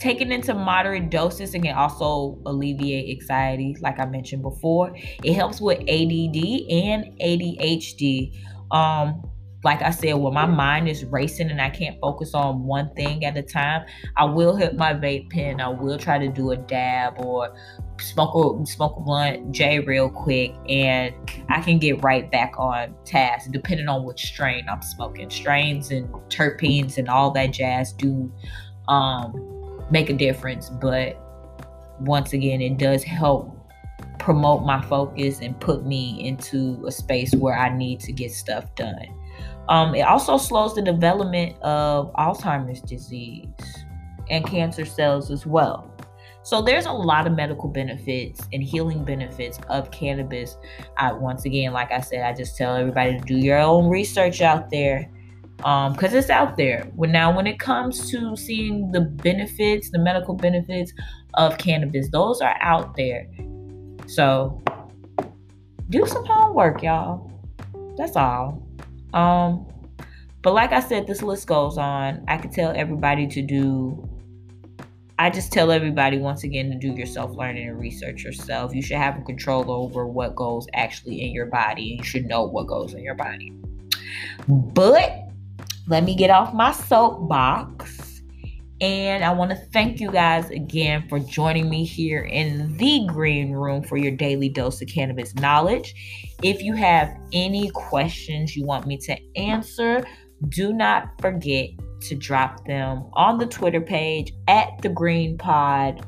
taken 0.00 0.32
into 0.32 0.54
moderate 0.54 1.10
doses 1.10 1.54
and 1.54 1.62
can 1.62 1.76
also 1.76 2.38
alleviate 2.46 3.10
anxiety, 3.20 3.76
like 3.80 4.00
I 4.00 4.06
mentioned 4.06 4.42
before. 4.42 4.92
It 5.22 5.34
helps 5.34 5.60
with 5.60 5.78
ADD 5.80 6.38
and 6.70 7.04
ADHD. 7.20 8.34
Um, 8.70 9.22
like 9.62 9.82
I 9.82 9.90
said, 9.90 10.14
when 10.14 10.32
my 10.32 10.46
mind 10.46 10.88
is 10.88 11.04
racing 11.04 11.50
and 11.50 11.60
I 11.60 11.68
can't 11.68 12.00
focus 12.00 12.32
on 12.32 12.64
one 12.64 12.94
thing 12.94 13.26
at 13.26 13.36
a 13.36 13.42
time, 13.42 13.84
I 14.16 14.24
will 14.24 14.56
hit 14.56 14.74
my 14.78 14.94
vape 14.94 15.28
pen. 15.28 15.60
I 15.60 15.68
will 15.68 15.98
try 15.98 16.18
to 16.18 16.28
do 16.28 16.52
a 16.52 16.56
dab 16.56 17.18
or 17.18 17.54
smoke 18.00 18.34
a 18.34 18.66
smoke 18.66 18.94
a 18.96 19.00
blunt 19.00 19.52
J 19.52 19.80
real 19.80 20.08
quick, 20.08 20.54
and 20.66 21.14
I 21.50 21.60
can 21.60 21.78
get 21.78 22.02
right 22.02 22.30
back 22.30 22.54
on 22.58 22.94
task 23.04 23.50
depending 23.50 23.88
on 23.88 24.04
which 24.04 24.24
strain 24.24 24.66
I'm 24.66 24.80
smoking. 24.80 25.28
Strains 25.28 25.90
and 25.90 26.08
terpenes 26.30 26.96
and 26.96 27.10
all 27.10 27.30
that 27.32 27.48
jazz 27.48 27.92
do 27.92 28.32
um, 28.88 29.59
make 29.90 30.10
a 30.10 30.14
difference, 30.14 30.70
but 30.70 31.18
once 32.00 32.32
again, 32.32 32.60
it 32.60 32.78
does 32.78 33.02
help 33.02 33.56
promote 34.18 34.64
my 34.64 34.80
focus 34.82 35.40
and 35.40 35.58
put 35.60 35.84
me 35.84 36.26
into 36.26 36.82
a 36.86 36.92
space 36.92 37.34
where 37.34 37.56
I 37.56 37.76
need 37.76 38.00
to 38.00 38.12
get 38.12 38.30
stuff 38.32 38.74
done. 38.74 39.06
Um, 39.68 39.94
it 39.94 40.02
also 40.02 40.36
slows 40.36 40.74
the 40.74 40.82
development 40.82 41.56
of 41.62 42.12
Alzheimer's 42.14 42.80
disease 42.80 43.48
and 44.28 44.46
cancer 44.46 44.84
cells 44.84 45.30
as 45.30 45.46
well. 45.46 45.90
So 46.42 46.62
there's 46.62 46.86
a 46.86 46.92
lot 46.92 47.26
of 47.26 47.34
medical 47.34 47.68
benefits 47.68 48.40
and 48.52 48.62
healing 48.62 49.04
benefits 49.04 49.58
of 49.68 49.90
cannabis. 49.90 50.56
I 50.96 51.12
once 51.12 51.44
again, 51.44 51.72
like 51.72 51.92
I 51.92 52.00
said, 52.00 52.22
I 52.22 52.34
just 52.34 52.56
tell 52.56 52.74
everybody 52.74 53.18
to 53.18 53.24
do 53.24 53.36
your 53.36 53.58
own 53.58 53.88
research 53.88 54.40
out 54.40 54.70
there. 54.70 55.10
Um, 55.64 55.92
because 55.92 56.14
it's 56.14 56.30
out 56.30 56.56
there. 56.56 56.90
Now 56.96 57.34
when 57.34 57.46
it 57.46 57.58
comes 57.58 58.10
to 58.10 58.36
seeing 58.36 58.92
the 58.92 59.02
benefits, 59.02 59.90
the 59.90 59.98
medical 59.98 60.34
benefits 60.34 60.92
of 61.34 61.58
cannabis, 61.58 62.08
those 62.10 62.40
are 62.40 62.56
out 62.60 62.96
there. 62.96 63.26
So 64.06 64.62
do 65.90 66.06
some 66.06 66.24
homework, 66.24 66.82
y'all. 66.82 67.30
That's 67.96 68.16
all. 68.16 68.62
Um, 69.12 69.66
but 70.42 70.54
like 70.54 70.72
I 70.72 70.80
said, 70.80 71.06
this 71.06 71.22
list 71.22 71.46
goes 71.46 71.76
on. 71.76 72.24
I 72.28 72.38
could 72.38 72.52
tell 72.52 72.72
everybody 72.74 73.26
to 73.26 73.42
do. 73.42 74.08
I 75.18 75.28
just 75.28 75.52
tell 75.52 75.70
everybody 75.70 76.16
once 76.16 76.44
again 76.44 76.70
to 76.70 76.78
do 76.78 76.94
your 76.94 77.06
self 77.06 77.36
learning 77.36 77.68
and 77.68 77.78
research 77.78 78.24
yourself. 78.24 78.74
You 78.74 78.80
should 78.80 78.96
have 78.96 79.22
control 79.26 79.70
over 79.70 80.06
what 80.06 80.34
goes 80.34 80.66
actually 80.72 81.22
in 81.22 81.32
your 81.32 81.46
body, 81.46 81.98
you 81.98 82.04
should 82.04 82.24
know 82.24 82.44
what 82.44 82.66
goes 82.66 82.94
in 82.94 83.02
your 83.02 83.14
body. 83.14 83.52
But 84.48 85.29
let 85.90 86.04
me 86.04 86.14
get 86.14 86.30
off 86.30 86.54
my 86.54 86.72
soapbox. 86.72 88.22
And 88.80 89.22
I 89.22 89.32
want 89.32 89.50
to 89.50 89.56
thank 89.56 90.00
you 90.00 90.10
guys 90.10 90.48
again 90.50 91.06
for 91.08 91.18
joining 91.18 91.68
me 91.68 91.84
here 91.84 92.22
in 92.22 92.76
the 92.78 93.06
green 93.08 93.52
room 93.52 93.82
for 93.82 93.98
your 93.98 94.12
daily 94.12 94.48
dose 94.48 94.80
of 94.80 94.88
cannabis 94.88 95.34
knowledge. 95.34 95.94
If 96.42 96.62
you 96.62 96.74
have 96.74 97.14
any 97.34 97.70
questions 97.70 98.56
you 98.56 98.64
want 98.64 98.86
me 98.86 98.96
to 98.98 99.18
answer, 99.36 100.06
do 100.48 100.72
not 100.72 101.10
forget 101.20 101.68
to 102.02 102.14
drop 102.14 102.64
them 102.64 103.04
on 103.12 103.36
the 103.36 103.46
Twitter 103.46 103.80
page 103.80 104.32
at 104.48 104.80
the 104.80 104.88
Green 104.88 105.36
Pod 105.36 106.06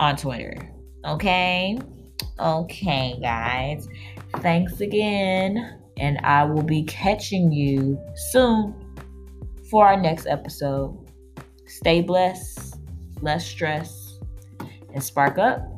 on 0.00 0.16
Twitter. 0.16 0.56
Okay? 1.04 1.78
Okay, 2.40 3.18
guys. 3.20 3.88
Thanks 4.38 4.80
again, 4.80 5.77
and 5.98 6.18
I 6.24 6.44
will 6.44 6.62
be 6.62 6.84
catching 6.84 7.52
you 7.52 7.98
soon 8.30 8.74
for 9.70 9.86
our 9.86 10.00
next 10.00 10.26
episode. 10.26 10.96
Stay 11.66 12.00
blessed, 12.00 12.76
less 13.20 13.46
stress, 13.46 14.18
and 14.94 15.02
spark 15.02 15.38
up. 15.38 15.77